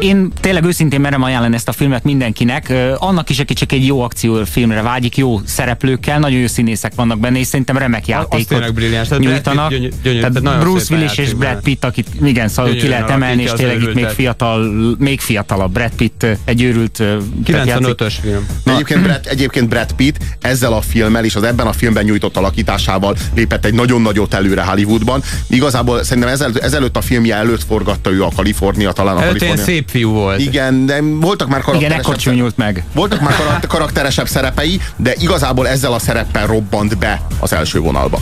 én 0.00 0.32
tényleg 0.40 0.64
őszintén 0.64 1.00
merem 1.00 1.22
ajánlani 1.22 1.54
ezt 1.54 1.68
a 1.68 1.72
filmet 1.72 2.04
mindenkinek. 2.04 2.72
Annak 2.96 3.30
is, 3.30 3.38
aki 3.38 3.54
csak 3.54 3.72
egy 3.72 3.86
jó 3.86 4.02
akciófilmre 4.02 4.82
vágyik, 4.82 5.16
jó 5.16 5.40
szereplőkkel, 5.44 6.18
nagyon 6.18 6.38
jó 6.38 6.46
színészek 6.46 6.94
vannak 6.94 7.18
benne, 7.20 7.38
és 7.38 7.46
szerintem 7.46 7.76
remek 7.78 8.06
játékot 8.06 9.18
nyújtanak. 9.18 9.70
Gyönyör, 9.70 9.90
gyönyör, 10.02 10.30
tehát 10.30 10.60
Bruce 10.60 10.94
Willis 10.94 11.18
és 11.18 11.32
Brad 11.32 11.60
Pitt, 11.62 11.84
akit 11.84 12.06
igen, 12.22 12.48
szóval 12.48 12.72
ki 12.72 12.88
lehet 12.88 13.10
emelni, 13.10 13.42
és 13.42 13.50
tényleg 13.52 13.82
itt 13.82 13.94
még 13.94 14.06
fiatal, 14.06 14.70
még 14.98 15.20
fiatalabb 15.20 15.72
Brad 15.72 15.92
Pitt, 15.96 16.26
egy 16.44 16.62
őrült 16.62 17.02
95-ös 17.44 18.14
film. 18.20 18.46
Egyébként 18.64 19.02
Brad, 19.02 19.20
egyébként 19.34 19.68
Brad 19.68 19.92
Pitt 19.92 20.16
ezzel 20.40 20.72
a 20.72 20.80
filmmel 20.80 21.24
és 21.24 21.34
az 21.34 21.42
ebben 21.42 21.66
a 21.66 21.72
filmben 21.72 22.04
nyújtott 22.04 22.36
alakításával 22.36 23.16
lépett 23.34 23.64
egy 23.64 23.74
nagyon 23.74 24.02
nagyot 24.02 24.34
előre 24.34 24.62
Hollywoodban. 24.62 25.22
Igazából 25.48 26.02
szerintem 26.02 26.32
ezel, 26.32 26.52
ezelőtt 26.60 26.96
a 26.96 27.00
filmje 27.00 27.34
előtt 27.34 27.64
forgatta 27.64 28.10
ő 28.10 28.22
a 28.22 28.28
Kalifornia, 28.36 28.92
talán 28.92 29.16
a 29.16 29.20
Kalifornia. 29.20 29.64
szép 29.64 29.89
fiú 29.90 30.10
volt. 30.10 30.40
Igen, 30.40 30.86
de 30.86 31.00
voltak 31.02 31.48
már 31.48 31.60
karakteresebb, 31.60 32.18
Igen, 32.18 32.34
nyúlt 32.34 32.56
meg. 32.56 32.84
Voltak 32.94 33.20
már 33.20 33.34
karakteresebb 33.68 34.28
szerepei, 34.28 34.80
de 34.96 35.14
igazából 35.18 35.68
ezzel 35.68 35.92
a 35.92 35.98
szereppel 35.98 36.46
robbant 36.46 36.98
be 36.98 37.20
az 37.40 37.52
első 37.52 37.78
vonalba. 37.78 38.18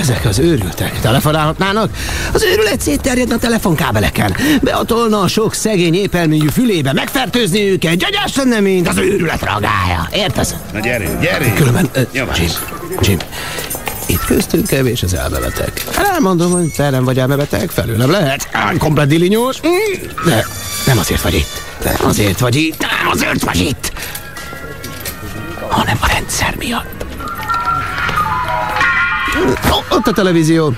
Ezek 0.00 0.24
az 0.24 0.38
őrültek 0.38 1.00
telefonálhatnának? 1.00 1.90
Az 2.32 2.42
őrület 2.42 2.80
szétterjedne 2.80 3.34
a 3.34 3.38
telefonkábeleken. 3.38 4.36
Beatolna 4.62 5.20
a 5.20 5.28
sok 5.28 5.54
szegény 5.54 5.94
épelműjű 5.94 6.48
fülébe, 6.48 6.92
megfertőzni 6.92 7.70
őket, 7.70 7.96
gyagyás 7.96 8.36
lenne, 8.36 8.60
mint 8.60 8.88
az 8.88 8.96
őrület 8.96 9.40
ragája. 9.40 10.08
Értesz? 10.12 10.54
Na 10.72 10.80
gyere, 10.80 11.18
gyere! 11.20 11.52
Különben, 11.52 11.90
uh, 11.96 12.02
Jim, 12.12 12.50
Jim, 13.00 13.18
itt 14.10 14.24
köztünk 14.24 14.66
kevés 14.66 15.02
az 15.02 15.14
elmebeteg. 15.14 15.72
Elmondom, 16.12 16.50
hogy 16.50 16.72
te 16.72 16.90
nem 16.90 17.04
vagy 17.04 17.18
elmebeteg, 17.18 17.70
felőlem 17.70 18.10
lehet. 18.10 18.48
Komplet 18.78 19.08
dilinyós, 19.08 19.60
de 20.24 20.46
nem 20.86 20.98
azért 20.98 21.22
vagy 21.22 21.34
itt. 21.34 21.62
Nem 21.84 22.08
azért 22.08 22.40
vagy 22.40 22.56
itt, 22.56 22.78
nem 22.78 23.10
azért 23.10 23.44
vagy 23.44 23.58
itt, 23.60 23.92
hanem 25.68 25.96
a 26.00 26.06
rendszer 26.06 26.54
miatt. 26.58 27.04
Ott 29.90 30.06
a 30.06 30.12
televízió. 30.12 30.72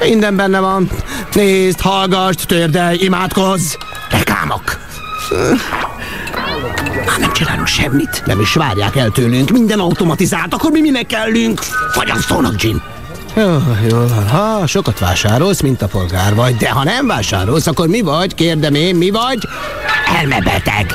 Minden 0.00 0.36
benne 0.36 0.60
van. 0.60 0.90
Nézd, 1.32 1.80
hallgass, 1.80 2.34
térdelj, 2.46 2.96
imádkozz. 3.00 3.74
Reklámok. 4.10 4.78
Már 7.06 7.18
nem 7.18 7.32
csinálunk 7.32 7.66
semmit. 7.66 8.22
Nem 8.26 8.40
is 8.40 8.54
várják 8.54 8.96
el 8.96 9.10
tőlünk. 9.10 9.50
Minden 9.50 9.78
automatizált, 9.78 10.54
akkor 10.54 10.70
mi 10.70 10.80
minek 10.80 11.06
kellünk? 11.06 11.60
Fogyasztónak, 11.92 12.62
Jim. 12.62 12.82
Jó, 13.36 13.58
jó 13.88 13.96
van. 13.98 14.28
Ha 14.28 14.66
sokat 14.66 14.98
vásárolsz, 14.98 15.60
mint 15.60 15.82
a 15.82 15.86
polgár 15.86 16.34
vagy, 16.34 16.56
de 16.56 16.70
ha 16.70 16.84
nem 16.84 17.06
vásárolsz, 17.06 17.66
akkor 17.66 17.88
mi 17.88 18.00
vagy? 18.00 18.34
Kérdem 18.34 18.74
én, 18.74 18.96
mi 18.96 19.10
vagy? 19.10 19.38
Elmebeteg. 20.20 20.86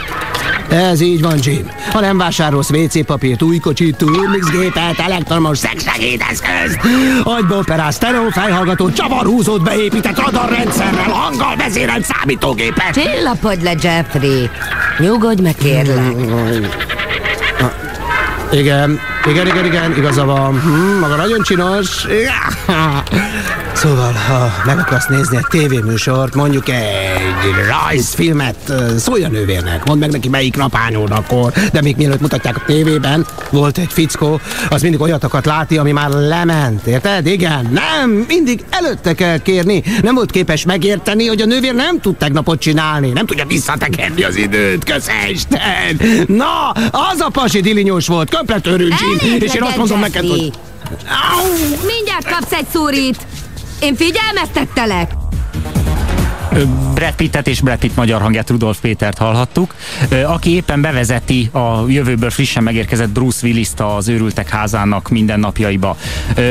Ez 0.73 1.01
így 1.01 1.21
van, 1.21 1.37
Jim. 1.41 1.69
Ha 1.91 1.99
nem 1.99 2.17
vásárolsz 2.17 2.69
WC 2.69 3.05
papírt, 3.05 3.41
új 3.41 3.57
kocsit, 3.57 3.95
turmixgépet, 3.95 4.99
elektromos 4.99 5.57
szexsegédeszközt, 5.57 6.79
agyba 7.23 7.57
operálsz, 7.57 7.95
stereo 7.95 8.29
fejhallgató, 8.29 8.91
csavarhúzót 8.91 9.63
beépített 9.63 10.19
radarrendszerrel, 10.19 11.09
hanggal 11.09 11.55
vezérelt 11.55 12.05
számítógépet. 12.05 12.93
Csillapodj 12.93 13.63
le, 13.63 13.73
Jeffrey. 13.81 14.49
Nyugodj 14.99 15.41
meg, 15.41 15.55
kérlek. 15.55 16.15
Igen, 18.51 18.99
igen, 19.25 19.47
igen, 19.47 19.65
igen, 19.65 19.97
igaza 19.97 20.25
van. 20.25 20.61
Hm, 20.61 20.99
maga 20.99 21.15
nagyon 21.15 21.41
csinos. 21.41 22.05
Szóval, 23.83 24.11
ha 24.11 24.51
meg 24.65 24.79
akarsz 24.79 25.07
nézni 25.07 25.37
egy 25.37 25.45
tévéműsort, 25.49 26.35
mondjuk 26.35 26.69
egy 26.69 27.53
rajzfilmet, 27.67 28.73
szólj 28.97 29.23
a 29.23 29.27
nővérnek, 29.27 29.85
mondd 29.85 29.99
meg 29.99 30.11
neki 30.11 30.29
melyik 30.29 30.55
napányod 30.55 31.11
akkor, 31.11 31.53
de 31.71 31.81
még 31.81 31.95
mielőtt 31.95 32.19
mutatják 32.19 32.55
a 32.55 32.63
tévében, 32.65 33.25
volt 33.49 33.77
egy 33.77 33.91
fickó, 33.91 34.39
az 34.69 34.81
mindig 34.81 35.01
olyat 35.01 35.23
akart 35.23 35.45
látni, 35.45 35.77
ami 35.77 35.91
már 35.91 36.09
lement, 36.09 36.85
érted? 36.85 37.25
Igen, 37.25 37.69
nem, 37.71 38.09
mindig 38.27 38.63
előtte 38.69 39.13
kell 39.13 39.37
kérni. 39.37 39.83
Nem 40.01 40.15
volt 40.15 40.31
képes 40.31 40.65
megérteni, 40.65 41.27
hogy 41.27 41.41
a 41.41 41.45
nővér 41.45 41.73
nem 41.73 41.99
tud 41.99 42.15
tegnapot 42.15 42.59
csinálni, 42.59 43.09
nem 43.09 43.25
tudja 43.25 43.45
visszatekerni 43.45 44.23
az 44.23 44.35
időt, 44.35 44.83
köszönsten. 44.83 45.99
Na, 46.27 46.69
az 46.91 47.19
a 47.19 47.29
pasi 47.29 47.59
dilinyós 47.59 48.07
volt, 48.07 48.35
komplet 48.35 48.67
örült, 48.67 48.93
Jim, 48.99 49.37
és 49.39 49.53
én 49.53 49.63
azt 49.63 49.77
mondom 49.77 49.99
neked, 49.99 50.27
hogy... 50.27 50.51
Mindjárt 51.85 52.29
kapsz 52.29 52.51
egy 52.51 52.67
szúrit. 52.73 53.17
Én 53.83 53.95
figyelmeztettelek. 53.95 55.11
Ö, 56.53 56.63
Brad 57.03 57.15
Pittet 57.15 57.47
és 57.47 57.61
Brad 57.61 57.77
Pitt 57.77 57.95
magyar 57.95 58.21
hangját 58.21 58.49
Rudolf 58.49 58.79
Pétert 58.79 59.17
hallhattuk, 59.17 59.75
aki 60.25 60.55
éppen 60.55 60.81
bevezeti 60.81 61.49
a 61.51 61.83
jövőből 61.87 62.29
frissen 62.29 62.63
megérkezett 62.63 63.09
Bruce 63.09 63.47
Willis-t 63.47 63.79
az 63.79 64.07
őrültek 64.07 64.49
házának 64.49 65.09
mindennapjaiba. 65.09 65.97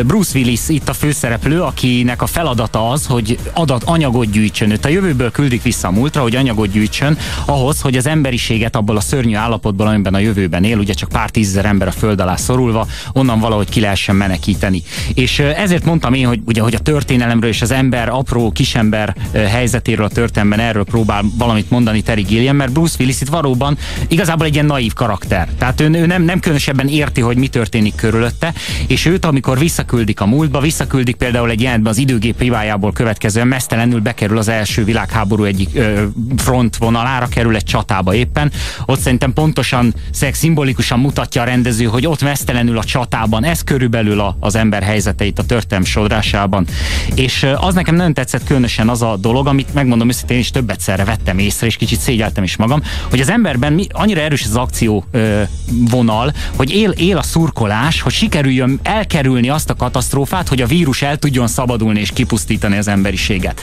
Bruce 0.06 0.38
Willis 0.38 0.60
itt 0.68 0.88
a 0.88 0.92
főszereplő, 0.92 1.62
akinek 1.62 2.22
a 2.22 2.26
feladata 2.26 2.90
az, 2.90 3.06
hogy 3.06 3.38
adat, 3.52 3.82
anyagot 3.84 4.30
gyűjtsön. 4.30 4.70
Őt 4.70 4.84
a 4.84 4.88
jövőből 4.88 5.30
küldik 5.30 5.62
vissza 5.62 5.88
a 5.88 5.90
múltra, 5.90 6.22
hogy 6.22 6.36
anyagot 6.36 6.70
gyűjtsön 6.70 7.18
ahhoz, 7.46 7.80
hogy 7.80 7.96
az 7.96 8.06
emberiséget 8.06 8.76
abból 8.76 8.96
a 8.96 9.00
szörnyű 9.00 9.34
állapotból, 9.34 9.86
amiben 9.86 10.14
a 10.14 10.18
jövőben 10.18 10.64
él, 10.64 10.78
ugye 10.78 10.92
csak 10.92 11.08
pár 11.08 11.30
tízezer 11.30 11.64
ember 11.64 11.88
a 11.88 11.92
föld 11.92 12.20
alá 12.20 12.36
szorulva, 12.36 12.86
onnan 13.12 13.40
valahogy 13.40 13.68
ki 13.68 13.80
lehessen 13.80 14.16
menekíteni. 14.16 14.82
És 15.14 15.38
ezért 15.38 15.84
mondtam 15.84 16.14
én, 16.14 16.26
hogy 16.26 16.40
ugye, 16.44 16.60
hogy 16.60 16.74
a 16.74 16.78
történelemről 16.78 17.50
és 17.50 17.62
az 17.62 17.70
ember, 17.70 18.08
apró 18.08 18.50
kisember 18.50 19.16
helyzetéről 19.32 20.04
a 20.04 20.08
történelemben 20.42 20.60
erről 20.60 20.84
próbál 20.84 21.24
valamit 21.38 21.70
mondani 21.70 22.02
Terry 22.02 22.22
Gilliam, 22.22 22.56
mert 22.56 22.72
Bruce 22.72 22.96
Willis 22.98 23.20
itt 23.20 23.28
valóban 23.28 23.78
igazából 24.08 24.46
egy 24.46 24.54
ilyen 24.54 24.66
naív 24.66 24.92
karakter. 24.92 25.48
Tehát 25.58 25.80
ő, 25.80 25.90
ő 25.90 26.06
nem, 26.06 26.22
nem 26.22 26.40
különösebben 26.40 26.88
érti, 26.88 27.20
hogy 27.20 27.36
mi 27.36 27.48
történik 27.48 27.94
körülötte, 27.94 28.52
és 28.86 29.06
őt, 29.06 29.24
amikor 29.24 29.58
visszaküldik 29.58 30.20
a 30.20 30.26
múltba, 30.26 30.60
visszaküldik 30.60 31.16
például 31.16 31.50
egy 31.50 31.60
jelentben 31.60 31.92
az 31.92 31.98
időgép 31.98 32.40
hibájából 32.40 32.92
következően 32.92 33.46
mesztelenül 33.46 34.00
bekerül 34.00 34.38
az 34.38 34.48
első 34.48 34.84
világháború 34.84 35.44
egyik 35.44 35.68
ö, 35.74 36.02
front 36.36 36.76
vonalára, 36.76 37.26
kerül 37.26 37.56
egy 37.56 37.64
csatába 37.64 38.14
éppen. 38.14 38.52
Ott 38.86 39.00
szerintem 39.00 39.32
pontosan, 39.32 39.94
szimbolikusan 40.32 40.98
mutatja 40.98 41.42
a 41.42 41.44
rendező, 41.44 41.84
hogy 41.84 42.06
ott 42.06 42.22
mesztelenül 42.22 42.78
a 42.78 42.84
csatában, 42.84 43.44
ez 43.44 43.62
körülbelül 43.62 44.20
a, 44.20 44.36
az 44.40 44.54
ember 44.54 44.82
helyzeteit 44.82 45.38
a 45.38 45.44
történelem 45.44 45.84
sodrásában. 45.84 46.66
És 47.14 47.46
az 47.56 47.74
nekem 47.74 47.94
nagyon 47.94 48.14
tetszett 48.14 48.44
különösen 48.44 48.88
az 48.88 49.02
a 49.02 49.16
dolog, 49.16 49.46
amit 49.46 49.74
megmondom 49.74 50.08
őszintén 50.08 50.31
is 50.38 50.50
többet 50.50 50.80
szerre 50.80 51.04
vettem 51.04 51.38
észre, 51.38 51.66
és 51.66 51.76
kicsit 51.76 52.00
szégyeltem 52.00 52.44
is 52.44 52.56
magam, 52.56 52.82
hogy 53.10 53.20
az 53.20 53.30
emberben 53.30 53.72
mi, 53.72 53.86
annyira 53.90 54.20
erős 54.20 54.44
az 54.44 54.56
akció 54.56 55.04
ö, 55.10 55.42
vonal, 55.70 56.32
hogy 56.56 56.74
él, 56.74 56.90
él 56.90 57.16
a 57.16 57.22
szurkolás, 57.22 58.00
hogy 58.00 58.12
sikerüljön 58.12 58.80
elkerülni 58.82 59.48
azt 59.48 59.70
a 59.70 59.74
katasztrófát, 59.74 60.48
hogy 60.48 60.62
a 60.62 60.66
vírus 60.66 61.02
el 61.02 61.16
tudjon 61.16 61.46
szabadulni 61.46 62.00
és 62.00 62.10
kipusztítani 62.10 62.76
az 62.76 62.88
emberiséget. 62.88 63.60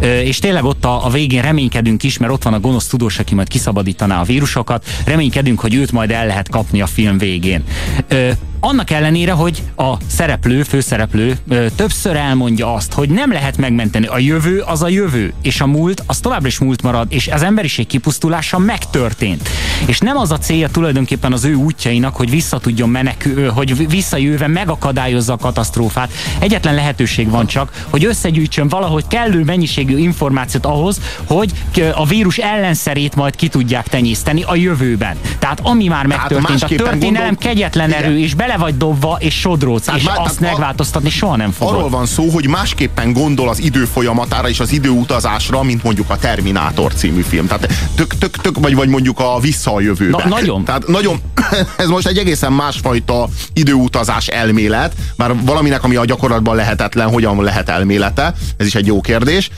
Ö, 0.00 0.18
és 0.18 0.38
tényleg 0.38 0.64
ott 0.64 0.84
a, 0.84 1.06
a 1.06 1.10
végén 1.10 1.42
reménykedünk 1.42 2.02
is, 2.02 2.18
mert 2.18 2.32
ott 2.32 2.42
van 2.42 2.54
a 2.54 2.60
gonosz 2.60 2.86
tudós, 2.86 3.18
aki 3.18 3.34
majd 3.34 3.48
kiszabadítaná 3.48 4.20
a 4.20 4.24
vírusokat, 4.24 4.86
reménykedünk, 5.04 5.60
hogy 5.60 5.74
őt 5.74 5.92
majd 5.92 6.10
el 6.10 6.26
lehet 6.26 6.48
kapni 6.48 6.80
a 6.80 6.86
film 6.86 7.18
végén. 7.18 7.64
Ö, 8.08 8.30
annak 8.64 8.90
ellenére, 8.90 9.32
hogy 9.32 9.62
a 9.76 9.94
szereplő, 10.06 10.62
főszereplő 10.62 11.38
többször 11.76 12.16
elmondja 12.16 12.74
azt, 12.74 12.92
hogy 12.92 13.08
nem 13.08 13.32
lehet 13.32 13.56
megmenteni. 13.56 14.06
A 14.06 14.18
jövő 14.18 14.60
az 14.60 14.82
a 14.82 14.88
jövő, 14.88 15.32
és 15.42 15.60
a 15.60 15.66
múlt 15.66 16.01
az 16.06 16.18
továbbra 16.18 16.46
is 16.46 16.58
múlt 16.58 16.82
marad, 16.82 17.06
és 17.10 17.28
az 17.28 17.42
emberiség 17.42 17.86
kipusztulása 17.86 18.58
megtörtént. 18.58 19.48
És 19.86 19.98
nem 19.98 20.16
az 20.16 20.30
a 20.30 20.38
célja 20.38 20.68
tulajdonképpen 20.68 21.32
az 21.32 21.44
ő 21.44 21.54
útjainak, 21.54 22.16
hogy 22.16 22.30
vissza 22.30 22.58
tudjon 22.58 22.88
menekül, 22.88 23.50
hogy 23.50 23.88
visszajöve 23.88 24.46
megakadályozza 24.46 25.32
a 25.32 25.36
katasztrófát. 25.36 26.12
Egyetlen 26.38 26.74
lehetőség 26.74 27.30
van 27.30 27.46
csak, 27.46 27.86
hogy 27.90 28.04
összegyűjtsön 28.04 28.68
valahogy 28.68 29.06
kellő 29.06 29.44
mennyiségű 29.44 29.98
információt 29.98 30.66
ahhoz, 30.66 31.00
hogy 31.26 31.52
a 31.94 32.06
vírus 32.06 32.38
ellenszerét 32.38 33.14
majd 33.14 33.36
ki 33.36 33.48
tudják 33.48 33.88
tenyészteni 33.88 34.42
a 34.42 34.54
jövőben. 34.54 35.16
Tehát 35.38 35.60
ami 35.62 35.86
már 35.86 36.06
megtörtént, 36.06 36.62
a 36.62 36.66
történelem 36.66 37.12
gondol- 37.12 37.38
kegyetlen 37.38 37.88
Igen. 37.88 38.02
erő, 38.02 38.18
és 38.18 38.34
bele 38.34 38.56
vagy 38.56 38.76
dobva, 38.76 39.16
és 39.20 39.34
sodróc, 39.40 39.84
Tehát 39.84 40.00
és 40.00 40.06
má- 40.06 40.18
azt 40.18 40.40
megváltoztatni 40.40 41.10
soha 41.10 41.36
nem 41.36 41.50
fogod. 41.50 41.74
Arról 41.74 41.88
van 41.88 42.06
szó, 42.06 42.28
hogy 42.28 42.48
másképpen 42.48 43.12
gondol 43.12 43.48
az 43.48 43.58
idő 43.58 43.84
folyamatára 43.84 44.48
és 44.48 44.60
az 44.60 44.72
időutazásra, 44.72 45.62
mint 45.62 45.82
mondjuk 45.82 45.91
a 46.08 46.16
Terminátor 46.16 46.94
című 46.94 47.20
film. 47.20 47.46
Tehát 47.46 47.72
tök, 47.94 48.18
tök, 48.18 48.36
tök 48.36 48.58
vagy, 48.58 48.74
vagy 48.74 48.88
mondjuk 48.88 49.20
a 49.20 49.38
Vissza 49.40 49.74
a 49.74 49.80
jövőbe. 49.80 50.22
Na, 50.24 50.28
nagyon. 50.28 50.64
Tehát 50.64 50.86
nagyon, 50.86 51.20
ez 51.76 51.88
most 51.88 52.06
egy 52.06 52.18
egészen 52.18 52.52
másfajta 52.52 53.28
időutazás 53.52 54.26
elmélet, 54.26 54.94
bár 55.16 55.34
valaminek, 55.44 55.84
ami 55.84 55.96
a 55.96 56.04
gyakorlatban 56.04 56.56
lehetetlen, 56.56 57.08
hogyan 57.08 57.42
lehet 57.42 57.68
elmélete, 57.68 58.34
ez 58.56 58.66
is 58.66 58.74
egy 58.74 58.86
jó 58.86 59.00
kérdés. 59.00 59.50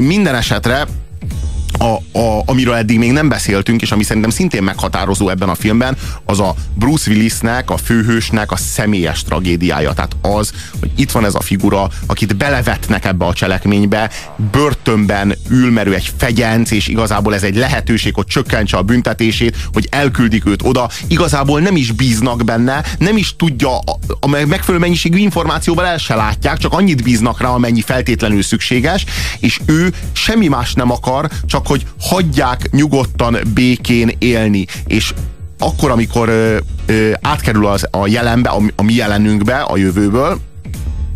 Minden 0.00 0.34
esetre 0.34 0.86
a, 1.78 2.18
a, 2.18 2.42
amiről 2.46 2.74
eddig 2.74 2.98
még 2.98 3.12
nem 3.12 3.28
beszéltünk, 3.28 3.82
és 3.82 3.92
ami 3.92 4.02
szerintem 4.02 4.30
szintén 4.30 4.62
meghatározó 4.62 5.28
ebben 5.28 5.48
a 5.48 5.54
filmben, 5.54 5.96
az 6.24 6.40
a 6.40 6.54
Bruce 6.74 7.10
Willisnek, 7.10 7.70
a 7.70 7.76
főhősnek 7.76 8.52
a 8.52 8.56
személyes 8.56 9.22
tragédiája. 9.22 9.92
Tehát 9.92 10.16
az, 10.22 10.52
hogy 10.80 10.90
itt 10.96 11.10
van 11.10 11.24
ez 11.24 11.34
a 11.34 11.40
figura, 11.40 11.90
akit 12.06 12.36
belevetnek 12.36 13.04
ebbe 13.04 13.24
a 13.24 13.32
cselekménybe, 13.32 14.10
börtönben 14.50 15.34
ül, 15.48 15.70
mert 15.70 15.88
egy 15.88 16.12
fegyenc, 16.16 16.70
és 16.70 16.88
igazából 16.88 17.34
ez 17.34 17.42
egy 17.42 17.56
lehetőség, 17.56 18.14
hogy 18.14 18.26
csökkentse 18.26 18.76
a 18.76 18.82
büntetését, 18.82 19.56
hogy 19.72 19.86
elküldik 19.90 20.46
őt 20.46 20.62
oda. 20.62 20.88
Igazából 21.06 21.60
nem 21.60 21.76
is 21.76 21.92
bíznak 21.92 22.44
benne, 22.44 22.82
nem 22.98 23.16
is 23.16 23.36
tudja, 23.36 23.78
a, 23.78 23.98
a 24.20 24.26
megfelelő 24.28 24.78
mennyiségű 24.78 25.18
információval 25.18 25.86
el 25.86 25.98
se 25.98 26.14
látják, 26.14 26.56
csak 26.56 26.72
annyit 26.72 27.02
bíznak 27.02 27.40
rá, 27.40 27.48
amennyi 27.48 27.80
feltétlenül 27.80 28.42
szükséges, 28.42 29.04
és 29.38 29.60
ő 29.66 29.92
semmi 30.12 30.48
más 30.48 30.74
nem 30.74 30.90
akar, 30.90 31.30
csak 31.46 31.61
hogy 31.66 31.86
hagyják 32.00 32.70
nyugodtan 32.70 33.36
békén 33.54 34.10
élni, 34.18 34.66
és 34.86 35.14
akkor, 35.58 35.90
amikor 35.90 36.28
ö, 36.28 36.56
ö, 36.86 37.10
átkerül 37.20 37.66
az, 37.66 37.86
a 37.90 38.06
jelenbe, 38.06 38.48
a, 38.48 38.60
a 38.76 38.82
mi 38.82 38.94
jelenünkbe, 38.94 39.60
a 39.60 39.76
jövőből, 39.76 40.40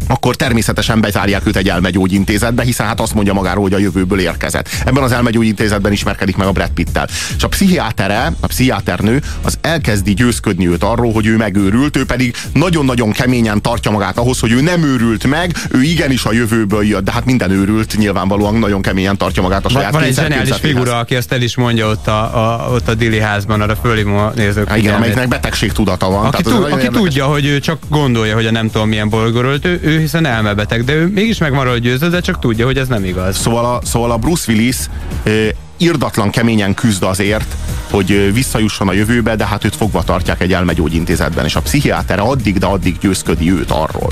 akkor 0.07 0.37
természetesen 0.37 1.01
bezárják 1.01 1.47
őt 1.47 1.57
egy 1.57 1.69
elmegyógyintézetbe, 1.69 2.63
hiszen 2.63 2.87
hát 2.87 3.01
azt 3.01 3.15
mondja 3.15 3.33
magáról, 3.33 3.63
hogy 3.63 3.75
a 3.75 3.79
jövőből 3.79 4.21
érkezett. 4.21 4.69
Ebben 4.85 5.03
az 5.03 5.13
elmegyógyintézetben 5.13 5.93
ismerkedik 5.93 6.37
meg 6.37 6.47
a 6.47 6.53
Brad 6.53 6.71
Pittel. 6.71 7.09
És 7.37 7.43
a 7.43 7.49
pszichiátere, 7.49 8.33
a 8.41 8.47
pszichiáternő, 8.47 9.23
az 9.43 9.59
elkezdi 9.61 10.15
győzködni 10.15 10.69
őt 10.69 10.83
arról, 10.83 11.13
hogy 11.13 11.27
ő 11.27 11.37
megőrült, 11.37 11.97
ő 11.97 12.05
pedig 12.05 12.35
nagyon-nagyon 12.53 13.13
keményen 13.13 13.63
tartja 13.63 13.91
magát 13.91 14.19
ahhoz, 14.19 14.41
hogy 14.41 14.53
ő 14.53 14.61
nem 14.61 14.83
őrült 14.83 15.27
meg, 15.27 15.57
ő 15.71 15.83
igenis 15.83 16.25
a 16.25 16.33
jövőből 16.33 16.85
jött, 16.85 17.05
de 17.05 17.13
hát 17.13 17.25
minden 17.25 17.51
őrült 17.51 17.97
nyilvánvalóan 17.97 18.55
nagyon 18.55 18.83
keményen 18.83 19.17
tartja 19.17 19.43
magát 19.43 19.65
a 19.65 19.69
saját 19.69 19.93
van 19.93 20.03
egy 20.03 20.15
zseniális 20.15 20.57
figura, 20.61 20.99
aki 20.99 21.15
ezt 21.15 21.33
el 21.33 21.43
is 21.43 21.57
mondja 21.57 21.89
ott 21.89 22.07
a, 22.07 22.21
a, 22.23 22.71
ott 22.71 22.89
a 22.89 22.95
Dili 22.95 23.21
házban, 23.21 23.61
arra 23.61 23.77
fölhívom 23.77 24.17
a 24.17 24.33
nézők 24.37 24.73
Igen, 24.77 24.95
amelyiknek 24.95 25.29
betegség 25.29 25.73
tudata 25.73 26.09
van. 26.11 26.25
Aki, 26.27 26.43
tehát 26.43 26.61
tud, 26.61 26.73
aki 26.73 26.89
tudja, 26.89 27.27
hogy 27.27 27.47
ő 27.47 27.61
csak 27.61 27.79
gondolja, 27.89 28.35
hogy 28.35 28.47
a 28.47 28.51
nem 28.51 28.71
tudom 28.71 28.89
milyen 28.89 29.09
bolygóról, 29.09 29.59
ő, 29.63 29.81
ő 29.83 29.96
hiszen 29.99 30.27
elmebeteg, 30.27 30.85
de 30.85 30.93
ő 30.93 31.07
mégis 31.07 31.39
meg 31.39 31.53
van 31.53 31.65
róla 31.65 31.79
győződve, 31.79 32.21
csak 32.21 32.39
tudja, 32.39 32.65
hogy 32.65 32.79
ez 32.79 32.89
nem 32.89 33.05
igaz. 33.05 33.37
Szóval 33.39 33.65
a, 33.65 33.87
szóval 33.87 34.11
a 34.11 34.17
Bruce 34.17 34.53
Willis 34.53 34.77
ö, 35.23 35.49
irdatlan 35.77 36.31
keményen 36.31 36.75
küzd 36.75 37.03
azért, 37.03 37.55
hogy 37.91 38.33
visszajusson 38.33 38.89
a 38.89 38.93
jövőbe, 38.93 39.37
de 39.37 39.47
hát 39.47 39.65
őt 39.65 39.77
fogva 39.77 40.03
tartják 40.03 40.41
egy 40.41 40.53
elmegyógyintézetben, 40.53 41.45
és 41.45 41.57
a 41.57 41.61
pszichiátere 41.61 42.21
addig, 42.21 42.59
de 42.59 42.67
addig 42.67 42.99
győzködi 42.99 43.53
őt 43.53 43.71
arról, 43.71 44.11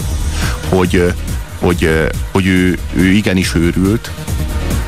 hogy, 0.69 1.13
hogy, 1.59 2.09
hogy 2.33 2.47
ő, 2.47 2.79
ő 2.95 3.05
igenis 3.05 3.55
őrült, 3.55 4.11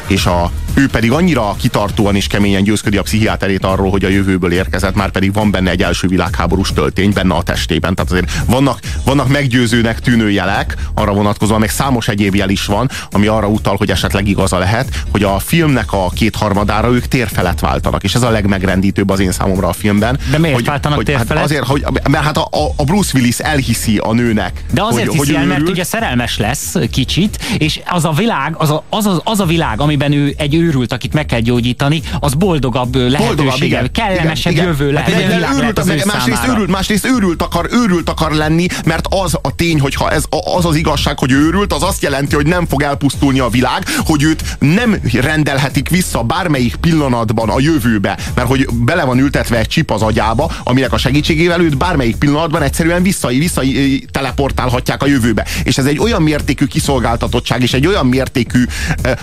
és 0.07 0.27
a, 0.27 0.51
ő 0.77 0.89
pedig 0.89 1.13
annyira 1.13 1.55
kitartóan 1.59 2.17
és 2.17 2.27
keményen 2.27 2.63
győzködi 2.63 2.97
a 2.97 3.03
pszichiáterét 3.03 3.65
arról, 3.65 3.91
hogy 3.91 4.05
a 4.05 4.09
jövőből 4.09 4.53
érkezett, 4.53 4.95
már 4.95 5.11
pedig 5.11 5.33
van 5.33 5.51
benne 5.51 5.71
egy 5.71 5.83
első 5.83 6.09
világháborús 6.09 6.73
töltény 6.73 7.13
benne 7.13 7.35
a 7.35 7.43
testében. 7.43 7.95
Tehát 7.95 8.11
azért 8.11 8.33
vannak, 8.47 8.81
vannak 9.05 9.29
meggyőzőnek 9.29 10.01
tűnő 10.01 10.31
jelek 10.31 10.75
arra 10.95 11.13
vonatkozóan, 11.13 11.61
meg 11.61 11.71
számos 11.71 12.09
egyéb 12.09 12.35
jel 12.35 12.49
is 12.49 12.65
van, 12.65 12.91
ami 13.11 13.27
arra 13.27 13.47
utal, 13.47 13.77
hogy 13.77 13.91
esetleg 13.91 14.29
igaza 14.29 14.59
lehet, 14.59 15.05
hogy 15.11 15.23
a 15.23 15.39
filmnek 15.39 15.93
a 15.93 16.09
kétharmadára 16.15 16.93
ők 16.93 17.07
térfelet 17.07 17.61
váltanak, 17.61 18.03
és 18.03 18.15
ez 18.15 18.23
a 18.23 18.31
legmegrendítőbb 18.31 19.11
az 19.11 19.21
én 19.21 19.33
számomra 19.33 19.69
a 19.69 19.73
filmben. 19.73 20.19
De 20.31 20.39
miért 20.39 20.55
hogy, 20.55 20.65
váltanak 20.65 20.97
hogy, 20.97 21.07
térfelet? 21.07 21.37
Hát 21.37 21.45
azért, 21.45 21.67
hogy, 21.67 21.85
mert 22.11 22.25
hát 22.25 22.37
a, 22.37 22.49
a 22.77 22.85
Bruce 22.85 23.11
Willis 23.15 23.39
elhiszi 23.39 23.99
a 23.99 24.13
nőnek. 24.13 24.65
De 24.73 24.83
azért 24.83 25.09
hogy, 25.09 25.19
hiszi 25.19 25.33
hogy 25.33 25.43
el, 25.43 25.47
mert 25.47 25.69
ugye 25.69 25.85
szerelmes 25.85 26.39
lesz 26.39 26.75
kicsit, 26.91 27.45
és 27.59 27.81
az 27.87 28.05
a 28.05 28.13
világ, 28.13 28.55
az 28.59 28.71
a, 28.71 28.85
az, 28.89 29.07
a, 29.07 29.21
az 29.25 29.41
a 29.41 29.45
világ, 29.45 29.81
amiben 29.81 30.13
ő 30.13 30.35
egy 30.37 30.55
őrült, 30.67 30.93
akit 30.93 31.13
meg 31.13 31.27
kell 31.27 31.41
gyógyítani, 31.41 32.03
az 32.21 32.35
boldogabb 32.35 32.95
lehetősége, 32.95 33.89
kellemesebb 33.93 34.53
igen, 34.53 34.65
jövő 34.65 34.95
Hát 34.95 35.09
lehet. 35.09 35.33
egy 35.33 35.57
őrült, 35.57 35.79
az 35.79 35.87
meg, 35.87 36.05
másrészt, 36.07 36.47
őrült, 36.49 36.71
másrészt 36.71 37.07
őrült 37.07 37.43
akar, 37.43 37.69
őrült 37.71 38.09
akar 38.09 38.33
lenni, 38.33 38.67
mert 38.85 39.07
az 39.11 39.35
a 39.43 39.55
tény, 39.55 39.81
hogy 39.81 39.95
ha 39.95 40.11
ez 40.11 40.25
az 40.57 40.65
az 40.65 40.77
igazság, 40.77 41.19
hogy 41.19 41.33
őrült, 41.33 41.73
az 41.73 41.83
azt 41.83 42.03
jelenti, 42.03 42.35
hogy 42.35 42.47
nem 42.47 42.67
fog 42.67 42.83
elpusztulni 42.83 43.39
a 43.39 43.49
világ, 43.49 43.85
hogy 43.99 44.23
őt 44.23 44.43
nem 44.59 45.01
rendelhetik 45.13 45.89
vissza 45.89 46.23
bármelyik 46.23 46.75
pillanatban 46.77 47.49
a 47.49 47.61
jövőbe, 47.61 48.19
mert 48.35 48.49
hogy 48.49 48.69
bele 48.73 49.05
van 49.05 49.19
ültetve 49.19 49.59
egy 49.59 49.69
csip 49.69 49.91
az 49.91 50.03
agyába, 50.03 50.53
aminek 50.65 50.93
a 50.93 50.99
segítségével 50.99 51.61
őt 51.61 51.77
bármelyik 51.77 52.17
pillanatban 52.17 52.63
egyszerűen 52.63 53.03
vissza, 53.03 53.29
vissza 53.29 53.63
teleportálhatják 54.11 55.03
a 55.03 55.07
jövőbe. 55.07 55.47
És 55.63 55.79
ez 55.79 55.85
egy 55.85 55.99
olyan 55.99 56.23
mértékű 56.23 56.65
kiszolgáltatottság, 56.65 57.63
és 57.63 57.73
egy 57.73 57.87
olyan 57.87 58.07
mértékű, 58.07 58.65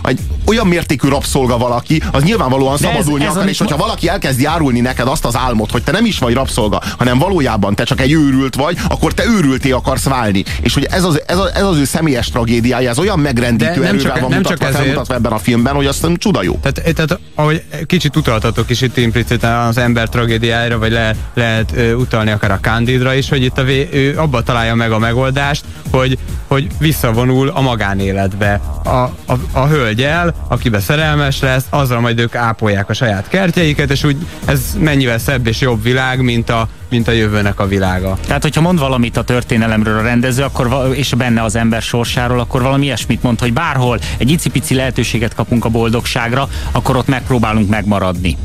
egy 0.04 0.20
olyan 0.46 0.68
mértékű 0.68 1.08
rabszolga 1.34 1.58
valaki, 1.58 2.04
az 2.12 2.24
nyilvánvalóan 2.24 2.78
De 2.82 2.88
ez- 2.88 2.94
szabadulni 2.94 3.24
ez 3.24 3.30
akar, 3.30 3.42
amit 3.42 3.54
és 3.54 3.60
hogyha 3.60 3.78
valaki 3.78 4.08
elkezdi 4.08 4.46
árulni 4.46 4.80
neked 4.80 5.08
azt 5.08 5.26
az 5.26 5.36
álmot, 5.38 5.72
hogy 5.72 5.84
te 5.84 5.92
nem 5.92 6.06
is 6.06 6.20
vagy 6.20 6.34
rabszolga, 6.34 6.82
hanem 6.98 7.18
valójában 7.18 7.76
te 7.76 7.84
csak 7.84 8.02
egy 8.02 8.12
őrült 8.12 8.56
vagy, 8.56 8.78
akkor 8.90 9.14
te 9.14 9.24
őrülté 9.26 9.72
akarsz 9.72 10.04
válni. 10.04 10.44
És 10.62 10.74
hogy 10.74 10.88
ez 10.92 11.04
az, 11.04 11.22
ez, 11.26 11.38
az, 11.38 11.52
ez 11.54 11.64
az 11.64 11.78
ő 11.78 11.86
személyes 11.86 12.30
tragédiája, 12.30 12.90
ez 12.90 13.00
olyan 13.00 13.20
megrendítő 13.20 13.72
nem 13.72 13.84
erővel 13.84 14.02
csak- 14.02 14.20
van 14.20 14.30
nem 14.30 14.38
mutatva, 14.38 14.66
csak 14.66 14.74
felmutatva 14.76 15.14
ebben 15.14 15.32
a 15.32 15.38
filmben, 15.38 15.74
hogy 15.76 15.86
azt 15.86 16.08
csuda 16.18 16.44
jó. 16.44 16.60
Tehát, 16.62 16.94
tehát 16.96 17.20
ahogy 17.36 17.64
kicsit 17.86 18.16
utaltatok 18.16 18.70
is 18.70 18.82
itt 18.82 18.98
impliciten 18.98 19.56
az 19.58 19.78
ember 19.78 20.10
tragédiájára, 20.10 20.78
vagy 20.80 20.92
le, 20.92 21.16
lehet 21.34 21.72
ö, 21.76 21.94
utalni 21.94 22.32
akár 22.32 22.52
a 22.52 22.60
Candidra 22.62 23.14
is, 23.14 23.30
hogy 23.30 23.44
itt 23.44 23.58
a 23.58 23.64
vé, 23.64 23.90
ő 23.92 24.20
abba 24.20 24.42
találja 24.42 24.76
meg 24.76 24.92
a 24.92 25.00
megoldást, 25.00 25.64
hogy, 25.92 26.18
hogy 26.48 26.68
visszavonul 26.80 27.48
a 27.50 27.62
magánéletbe. 27.62 28.62
A, 28.84 28.90
a, 28.90 29.34
a 29.52 29.68
hölgyel, 29.68 30.34
akibe 30.48 30.80
szerelmes 31.14 31.40
lesz, 31.40 31.66
azzal 31.70 32.00
majd 32.00 32.20
ők 32.20 32.36
ápolják 32.36 32.90
a 32.90 32.94
saját 32.94 33.28
kertjeiket, 33.28 33.92
és 33.92 34.04
úgy 34.04 34.18
ez 34.46 34.78
mennyivel 34.80 35.18
szebb 35.18 35.48
és 35.48 35.62
jobb 35.62 35.84
világ, 35.84 36.22
mint 36.22 36.50
a, 36.50 36.68
mint 36.90 37.08
a 37.08 37.12
jövőnek 37.12 37.60
a 37.60 37.68
világa. 37.68 38.18
Tehát, 38.28 38.42
hogyha 38.42 38.62
mond 38.62 38.80
valamit 38.80 39.18
a 39.18 39.24
történelemről 39.24 39.98
a 39.98 40.02
rendező, 40.02 40.44
akkor, 40.44 40.92
és 40.96 41.14
benne 41.14 41.44
az 41.44 41.56
ember 41.56 41.82
sorsáról, 41.82 42.40
akkor 42.40 42.62
valami 42.62 42.86
ilyesmit 42.86 43.24
mond, 43.24 43.40
hogy 43.40 43.54
bárhol 43.54 44.00
egy 44.18 44.32
icipici 44.32 44.76
lehetőséget 44.76 45.36
kapunk 45.36 45.66
a 45.66 45.70
boldogságra, 45.70 46.50
akkor 46.72 46.96
ott 46.96 47.08
megpróbálunk 47.08 47.70
megmaradni. 47.70 48.38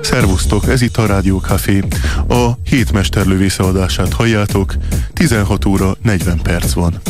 Szervusztok, 0.00 0.68
ez 0.68 0.82
itt 0.82 0.96
a 0.96 1.06
Rádió 1.06 1.38
Café. 1.38 1.82
A 2.28 2.50
hét 2.64 2.92
mesterlövésze 2.92 3.62
adását 3.62 4.12
halljátok, 4.12 4.74
16 5.22 5.64
óra 5.64 5.96
40 6.02 6.40
perc 6.42 6.72
van. 6.72 7.00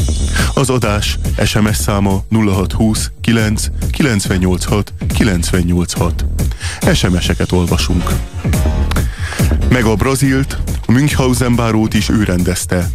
Az 0.54 0.70
adás 0.70 1.18
SMS 1.44 1.76
száma 1.76 2.24
0620 2.30 3.10
9 3.20 3.66
986 3.90 4.92
986. 5.14 6.24
SMS-eket 6.94 7.52
olvasunk. 7.52 8.12
Meg 9.70 9.84
a 9.84 9.94
Brazilt, 9.94 10.58
a 10.86 10.92
Münchhausen 10.92 11.54
bárót 11.54 11.94
is 11.94 12.08
ő 12.08 12.22
rendezte. 12.22 12.88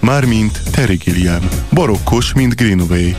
Mármint 0.00 0.60
Terry 0.70 0.96
Gilliam, 0.96 1.48
barokkos, 1.72 2.32
mint 2.32 2.56
Greenway. 2.56 3.14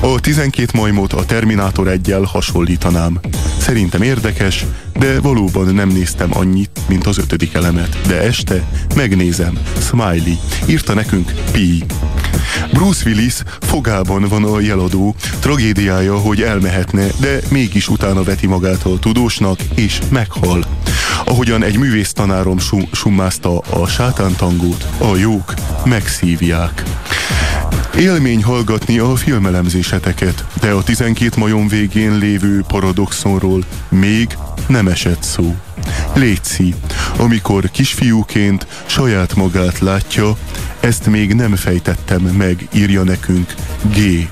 A 0.00 0.20
12 0.20 0.78
majmot 0.78 1.12
a 1.12 1.24
Terminátor 1.24 1.88
egyel 1.88 2.22
hasonlítanám. 2.22 3.20
Szerintem 3.58 4.02
érdekes, 4.02 4.64
de 5.02 5.20
valóban 5.20 5.74
nem 5.74 5.88
néztem 5.88 6.28
annyit, 6.32 6.80
mint 6.88 7.06
az 7.06 7.18
ötödik 7.18 7.54
elemet. 7.54 7.98
De 8.06 8.20
este 8.20 8.64
megnézem. 8.94 9.58
Smiley. 9.80 10.34
Írta 10.66 10.94
nekünk 10.94 11.32
Pi. 11.52 11.84
Bruce 12.72 13.08
Willis 13.08 13.42
fogában 13.60 14.28
van 14.28 14.44
a 14.44 14.60
jeladó, 14.60 15.14
tragédiája, 15.40 16.16
hogy 16.18 16.42
elmehetne, 16.42 17.06
de 17.20 17.40
mégis 17.50 17.88
utána 17.88 18.22
veti 18.22 18.46
magát 18.46 18.82
a 18.82 18.98
tudósnak, 18.98 19.58
és 19.74 19.98
meghal. 20.10 20.64
Ahogyan 21.24 21.62
egy 21.62 21.78
művész 21.78 22.12
tanárom 22.12 22.58
sum- 22.58 22.94
summázta 22.94 23.58
a 23.58 23.86
sátántangót, 23.86 24.86
a 24.98 25.16
jók 25.16 25.54
megszívják. 25.84 26.82
Élmény 27.98 28.42
hallgatni 28.42 28.98
a 28.98 29.16
filmelemzéseteket, 29.16 30.44
de 30.60 30.70
a 30.70 30.82
12 30.82 31.40
majom 31.40 31.68
végén 31.68 32.18
lévő 32.18 32.64
paradoxonról 32.68 33.64
még 33.88 34.36
nem 34.66 34.88
esett 34.88 35.22
szó. 35.22 35.56
Léci, 36.14 36.74
amikor 37.16 37.70
kisfiúként 37.70 38.66
saját 38.86 39.34
magát 39.34 39.78
látja, 39.78 40.36
ezt 40.80 41.06
még 41.06 41.34
nem 41.34 41.56
fejtettem 41.56 42.22
meg, 42.22 42.68
írja 42.72 43.02
nekünk 43.02 43.54
G. 43.94 44.28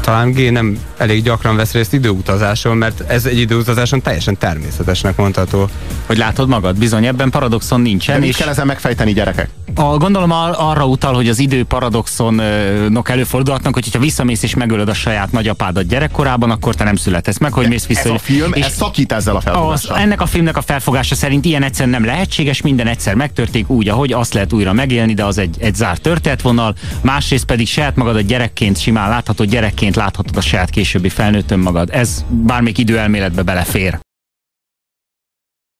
Talán 0.00 0.30
G 0.30 0.52
nem 0.52 0.78
elég 0.96 1.22
gyakran 1.22 1.56
vesz 1.56 1.72
részt 1.72 1.92
időutazáson, 1.92 2.76
mert 2.76 3.10
ez 3.10 3.26
egy 3.26 3.38
időutazáson 3.38 4.02
teljesen 4.02 4.38
természetesnek 4.38 5.16
mondható. 5.16 5.68
Hogy 6.06 6.18
látod 6.18 6.48
magad, 6.48 6.78
bizony 6.78 7.06
ebben 7.06 7.30
paradoxon 7.30 7.80
nincsen. 7.80 8.20
De 8.20 8.26
és 8.26 8.36
kell 8.36 8.48
ezen 8.48 8.66
megfejteni, 8.66 9.12
gyerekek? 9.12 9.48
a, 9.78 9.96
gondolom 9.96 10.30
ar- 10.30 10.56
arra 10.58 10.86
utal, 10.86 11.14
hogy 11.14 11.28
az 11.28 11.38
idő 11.38 11.64
paradoxonok 11.64 13.08
előfordulhatnak, 13.08 13.74
hogy 13.74 13.88
ha 13.92 13.98
visszamész 13.98 14.42
és 14.42 14.54
megölöd 14.54 14.88
a 14.88 14.94
saját 14.94 15.32
nagyapádat 15.32 15.86
gyerekkorában, 15.86 16.50
akkor 16.50 16.74
te 16.74 16.84
nem 16.84 16.96
születesz 16.96 17.38
meg, 17.38 17.52
hogy 17.52 17.68
mész 17.68 17.86
vissza. 17.86 18.08
Ez 18.08 18.14
a 18.14 18.18
film, 18.18 18.52
és 18.52 18.64
ez 18.64 18.72
szakít 18.72 19.12
ezzel 19.12 19.36
a 19.36 19.40
felfogással. 19.40 19.96
ennek 19.96 20.20
a 20.20 20.26
filmnek 20.26 20.56
a 20.56 20.62
felfogása 20.62 21.14
szerint 21.14 21.44
ilyen 21.44 21.62
egyszer 21.62 21.86
nem 21.88 22.04
lehetséges, 22.04 22.60
minden 22.60 22.86
egyszer 22.86 23.14
megtörténik 23.14 23.70
úgy, 23.70 23.88
ahogy 23.88 24.12
azt 24.12 24.34
lehet 24.34 24.52
újra 24.52 24.72
megélni, 24.72 25.14
de 25.14 25.24
az 25.24 25.38
egy, 25.38 25.56
egy 25.58 25.74
zárt 25.74 26.00
történetvonal. 26.00 26.74
Másrészt 27.00 27.44
pedig 27.44 27.66
saját 27.66 27.96
magad 27.96 28.16
a 28.16 28.20
gyerekként, 28.20 28.80
simán 28.80 29.08
láthatod, 29.08 29.48
gyerekként 29.48 29.96
láthatod 29.96 30.36
a 30.36 30.40
saját 30.40 30.70
későbbi 30.86 31.08
felnőtt 31.08 31.50
önmagad. 31.50 31.88
Ez 31.92 32.24
bármelyik 32.28 32.78
időelméletbe 32.78 33.42
belefér. 33.42 34.05